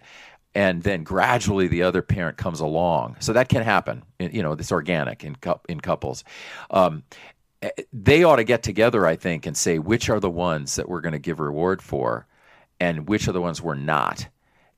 And 0.54 0.82
then 0.82 1.04
gradually 1.04 1.68
the 1.68 1.82
other 1.82 2.02
parent 2.02 2.36
comes 2.36 2.60
along. 2.60 3.16
So 3.20 3.32
that 3.32 3.48
can 3.48 3.62
happen. 3.62 4.02
You 4.18 4.42
know 4.42 4.54
this 4.54 4.72
organic 4.72 5.24
in 5.24 5.36
in 5.68 5.80
couples. 5.80 6.24
Um, 6.70 7.04
eh, 7.62 7.70
they 7.92 8.24
ought 8.24 8.36
to 8.36 8.44
get 8.44 8.62
together 8.62 9.06
i 9.06 9.16
think 9.16 9.46
and 9.46 9.56
say 9.56 9.78
which 9.78 10.08
are 10.08 10.20
the 10.20 10.30
ones 10.30 10.76
that 10.76 10.88
we're 10.88 11.00
going 11.00 11.12
to 11.12 11.18
give 11.18 11.40
reward 11.40 11.82
for 11.82 12.26
and 12.80 13.08
which 13.08 13.28
are 13.28 13.32
the 13.32 13.40
ones 13.40 13.62
we're 13.62 13.74
not. 13.74 14.26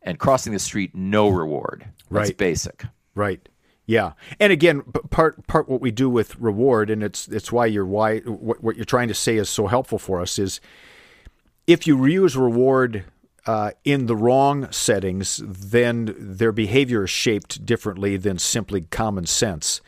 And 0.03 0.19
crossing 0.19 0.53
the 0.53 0.59
street 0.59 0.95
no 0.95 1.29
reward. 1.29 1.87
Right. 2.11 2.25
That's 2.25 2.33
basic. 2.33 2.85
Right. 3.15 3.49
Yeah, 3.87 4.13
and 4.39 4.53
again, 4.53 4.83
part 5.11 5.47
part 5.49 5.69
what 5.69 5.81
we 5.81 5.91
do 5.91 6.09
with 6.09 6.37
reward, 6.37 6.89
and 6.89 7.03
it's 7.03 7.27
it's 7.29 7.51
why 7.51 7.67
you're 7.67 7.85
why 7.85 8.21
what, 8.21 8.63
what 8.63 8.77
you're 8.77 8.85
trying 8.85 9.09
to 9.09 9.15
say 9.15 9.37
is 9.37 9.49
so 9.49 9.67
helpful 9.67 9.99
for 9.99 10.21
us 10.21 10.39
is 10.39 10.61
if 11.67 11.87
you 11.87 11.97
reuse 11.97 12.37
reward 12.37 13.05
uh, 13.47 13.73
in 13.85 14.07
the 14.07 14.17
wrong 14.17 14.71
settings, 14.71 15.41
then 15.45 16.15
their 16.19 16.53
behavior 16.53 17.05
is 17.05 17.11
shaped 17.11 17.65
differently 17.65 18.17
than 18.17 18.39
simply 18.39 18.83
common 18.83 19.27
sense. 19.27 19.81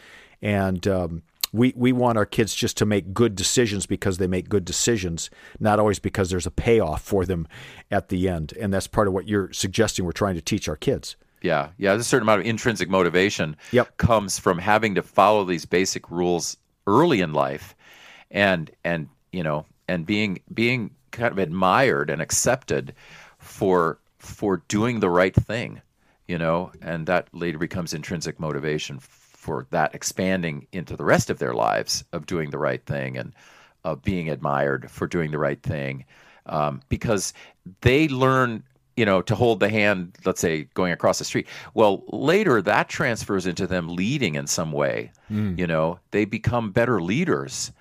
And 0.42 0.86
um, 0.86 1.22
we, 1.52 1.72
we 1.76 1.92
want 1.92 2.18
our 2.18 2.26
kids 2.26 2.54
just 2.54 2.76
to 2.78 2.86
make 2.86 3.14
good 3.14 3.36
decisions 3.36 3.86
because 3.86 4.18
they 4.18 4.26
make 4.26 4.48
good 4.48 4.64
decisions, 4.64 5.30
not 5.60 5.78
always 5.78 5.98
because 5.98 6.30
there's 6.30 6.46
a 6.46 6.50
payoff 6.50 7.02
for 7.02 7.24
them 7.24 7.46
at 7.90 8.08
the 8.08 8.28
end. 8.28 8.52
And 8.58 8.74
that's 8.74 8.88
part 8.88 9.06
of 9.06 9.14
what 9.14 9.28
you're 9.28 9.52
suggesting 9.52 10.04
we're 10.04 10.12
trying 10.12 10.34
to 10.34 10.42
teach 10.42 10.68
our 10.68 10.76
kids. 10.76 11.16
Yeah, 11.42 11.68
yeah. 11.76 11.90
There's 11.90 12.02
a 12.02 12.04
certain 12.04 12.26
amount 12.26 12.40
of 12.40 12.46
intrinsic 12.46 12.88
motivation 12.88 13.56
yep. 13.70 13.96
comes 13.98 14.38
from 14.38 14.58
having 14.58 14.94
to 14.96 15.02
follow 15.02 15.44
these 15.44 15.66
basic 15.66 16.10
rules 16.10 16.56
early 16.86 17.20
in 17.20 17.34
life, 17.34 17.74
and 18.30 18.70
and 18.82 19.08
you 19.30 19.42
know, 19.42 19.66
and 19.86 20.06
being 20.06 20.40
being 20.52 20.90
kind 21.14 21.32
of 21.32 21.38
admired 21.38 22.10
and 22.10 22.20
accepted 22.20 22.94
for 23.38 23.98
for 24.18 24.62
doing 24.68 25.00
the 25.00 25.10
right 25.10 25.34
thing, 25.34 25.82
you 26.28 26.38
know, 26.38 26.72
and 26.80 27.06
that 27.06 27.28
later 27.32 27.58
becomes 27.58 27.92
intrinsic 27.92 28.40
motivation 28.40 28.98
for 29.00 29.66
that 29.70 29.94
expanding 29.94 30.66
into 30.72 30.96
the 30.96 31.04
rest 31.04 31.28
of 31.28 31.38
their 31.38 31.54
lives 31.54 32.04
of 32.12 32.26
doing 32.26 32.50
the 32.50 32.58
right 32.58 32.84
thing 32.86 33.18
and 33.18 33.32
of 33.84 34.02
being 34.02 34.30
admired 34.30 34.90
for 34.90 35.06
doing 35.06 35.30
the 35.30 35.38
right 35.38 35.62
thing, 35.62 36.04
um, 36.46 36.80
because 36.88 37.34
they 37.82 38.08
learn 38.08 38.62
you 38.96 39.04
know, 39.04 39.20
to 39.22 39.34
hold 39.34 39.60
the 39.60 39.68
hand, 39.68 40.16
let's 40.24 40.40
say 40.40 40.68
going 40.74 40.92
across 40.92 41.18
the 41.18 41.24
street. 41.24 41.48
Well, 41.74 42.04
later 42.08 42.62
that 42.62 42.88
transfers 42.88 43.46
into 43.46 43.66
them 43.66 43.88
leading 43.88 44.36
in 44.36 44.46
some 44.46 44.72
way. 44.72 45.10
Mm. 45.30 45.58
You 45.58 45.66
know, 45.66 45.98
they 46.12 46.24
become 46.24 46.70
better 46.70 47.02
leaders 47.02 47.72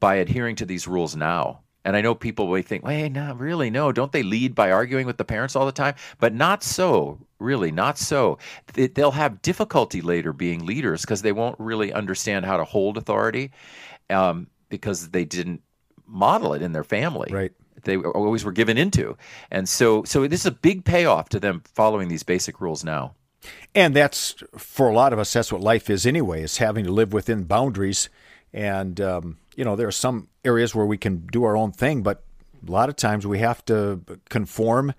by 0.00 0.16
adhering 0.16 0.56
to 0.56 0.66
these 0.66 0.88
rules 0.88 1.14
now. 1.14 1.60
And 1.84 1.96
I 1.96 2.00
know 2.00 2.14
people 2.14 2.50
may 2.50 2.62
think, 2.62 2.82
wait, 2.82 3.10
no, 3.10 3.34
really, 3.34 3.68
no. 3.68 3.92
Don't 3.92 4.10
they 4.10 4.22
lead 4.22 4.54
by 4.54 4.70
arguing 4.70 5.06
with 5.06 5.18
the 5.18 5.24
parents 5.24 5.54
all 5.54 5.66
the 5.66 5.72
time? 5.72 5.94
But 6.18 6.32
not 6.32 6.62
so, 6.62 7.18
really, 7.38 7.70
not 7.70 7.98
so. 7.98 8.38
They'll 8.72 9.10
have 9.10 9.42
difficulty 9.42 10.00
later 10.00 10.32
being 10.32 10.64
leaders 10.64 11.02
because 11.02 11.20
they 11.20 11.32
won't 11.32 11.60
really 11.60 11.92
understand 11.92 12.46
how 12.46 12.56
to 12.56 12.64
hold 12.64 12.96
authority 12.96 13.50
um, 14.08 14.46
because 14.70 15.10
they 15.10 15.26
didn't 15.26 15.62
model 16.06 16.54
it 16.54 16.62
in 16.62 16.72
their 16.72 16.84
family. 16.84 17.30
Right. 17.30 17.52
They 17.82 17.98
always 17.98 18.44
were 18.44 18.52
given 18.52 18.78
into. 18.78 19.18
And 19.50 19.68
so, 19.68 20.04
so 20.04 20.26
this 20.26 20.40
is 20.40 20.46
a 20.46 20.52
big 20.52 20.86
payoff 20.86 21.28
to 21.30 21.40
them 21.40 21.62
following 21.74 22.08
these 22.08 22.22
basic 22.22 22.62
rules 22.62 22.82
now. 22.82 23.14
And 23.74 23.94
that's, 23.94 24.36
for 24.56 24.88
a 24.88 24.94
lot 24.94 25.12
of 25.12 25.18
us, 25.18 25.34
that's 25.34 25.52
what 25.52 25.60
life 25.60 25.90
is 25.90 26.06
anyway, 26.06 26.42
is 26.42 26.56
having 26.56 26.86
to 26.86 26.92
live 26.92 27.12
within 27.12 27.44
boundaries. 27.44 28.08
And, 28.54 29.00
um, 29.00 29.38
you 29.56 29.64
know, 29.64 29.76
there 29.76 29.88
are 29.88 29.92
some 29.92 30.28
areas 30.44 30.74
where 30.74 30.86
we 30.86 30.96
can 30.96 31.26
do 31.26 31.44
our 31.44 31.56
own 31.56 31.72
thing, 31.72 32.02
but 32.02 32.22
a 32.66 32.70
lot 32.70 32.88
of 32.88 32.96
times 32.96 33.26
we 33.26 33.40
have 33.40 33.64
to 33.66 34.00
conform 34.30 34.94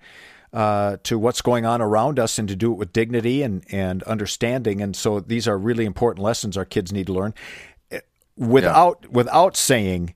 uh, 0.52 0.98
to 1.02 1.18
what's 1.18 1.42
going 1.42 1.66
on 1.66 1.82
around 1.82 2.18
us 2.18 2.38
and 2.38 2.48
to 2.48 2.54
do 2.54 2.70
it 2.70 2.76
with 2.76 2.92
dignity 2.92 3.42
and, 3.42 3.64
and 3.70 4.02
understanding. 4.04 4.80
And 4.80 4.94
so 4.94 5.20
these 5.20 5.48
are 5.48 5.58
really 5.58 5.84
important 5.84 6.22
lessons 6.22 6.56
our 6.56 6.64
kids 6.64 6.92
need 6.92 7.06
to 7.06 7.14
learn 7.14 7.34
eh, 7.90 8.00
without 8.36 8.98
yeah. 9.02 9.08
without 9.10 9.56
saying 9.56 10.14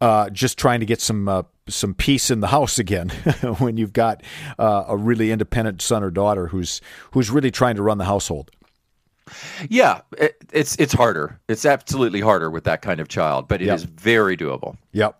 uh, 0.00 0.30
just 0.30 0.58
trying 0.58 0.80
to 0.80 0.86
get 0.86 1.00
some 1.00 1.28
uh, 1.28 1.42
some 1.68 1.94
peace 1.94 2.30
in 2.30 2.40
the 2.40 2.48
house 2.48 2.78
again 2.78 3.08
when 3.58 3.76
you've 3.76 3.92
got 3.92 4.22
uh, 4.58 4.84
a 4.88 4.96
really 4.96 5.30
independent 5.30 5.80
son 5.80 6.02
or 6.02 6.10
daughter 6.10 6.48
who's 6.48 6.80
who's 7.12 7.30
really 7.30 7.50
trying 7.50 7.76
to 7.76 7.82
run 7.82 7.98
the 7.98 8.04
household. 8.04 8.50
Yeah, 9.68 10.00
it, 10.18 10.36
it's 10.52 10.76
it's 10.76 10.92
harder. 10.92 11.40
It's 11.48 11.64
absolutely 11.64 12.20
harder 12.20 12.50
with 12.50 12.64
that 12.64 12.82
kind 12.82 13.00
of 13.00 13.08
child, 13.08 13.48
but 13.48 13.62
it 13.62 13.66
yep. 13.66 13.76
is 13.76 13.84
very 13.84 14.36
doable. 14.36 14.76
Yep. 14.92 15.18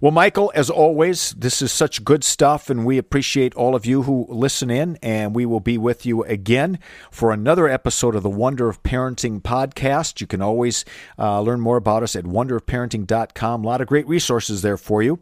Well, 0.00 0.12
Michael, 0.12 0.52
as 0.54 0.70
always, 0.70 1.32
this 1.32 1.62
is 1.62 1.70
such 1.70 2.04
good 2.04 2.24
stuff, 2.24 2.68
and 2.68 2.84
we 2.84 2.98
appreciate 2.98 3.54
all 3.54 3.74
of 3.74 3.86
you 3.86 4.02
who 4.02 4.26
listen 4.28 4.70
in. 4.70 4.98
And 5.02 5.34
we 5.34 5.46
will 5.46 5.60
be 5.60 5.78
with 5.78 6.04
you 6.04 6.24
again 6.24 6.78
for 7.10 7.32
another 7.32 7.68
episode 7.68 8.14
of 8.14 8.22
the 8.22 8.30
Wonder 8.30 8.68
of 8.68 8.82
Parenting 8.82 9.40
podcast. 9.40 10.20
You 10.20 10.26
can 10.26 10.42
always 10.42 10.84
uh, 11.18 11.40
learn 11.40 11.60
more 11.60 11.76
about 11.76 12.02
us 12.02 12.16
at 12.16 12.24
wonderofparenting.com. 12.24 13.64
A 13.64 13.66
lot 13.66 13.80
of 13.80 13.86
great 13.86 14.06
resources 14.08 14.62
there 14.62 14.76
for 14.76 15.02
you. 15.02 15.20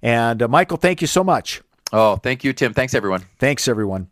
And 0.00 0.42
uh, 0.42 0.48
Michael, 0.48 0.78
thank 0.78 1.00
you 1.00 1.06
so 1.06 1.22
much. 1.22 1.60
Oh, 1.92 2.16
thank 2.16 2.44
you, 2.44 2.52
Tim. 2.52 2.72
Thanks, 2.72 2.94
everyone. 2.94 3.26
Thanks, 3.38 3.68
everyone. 3.68 4.11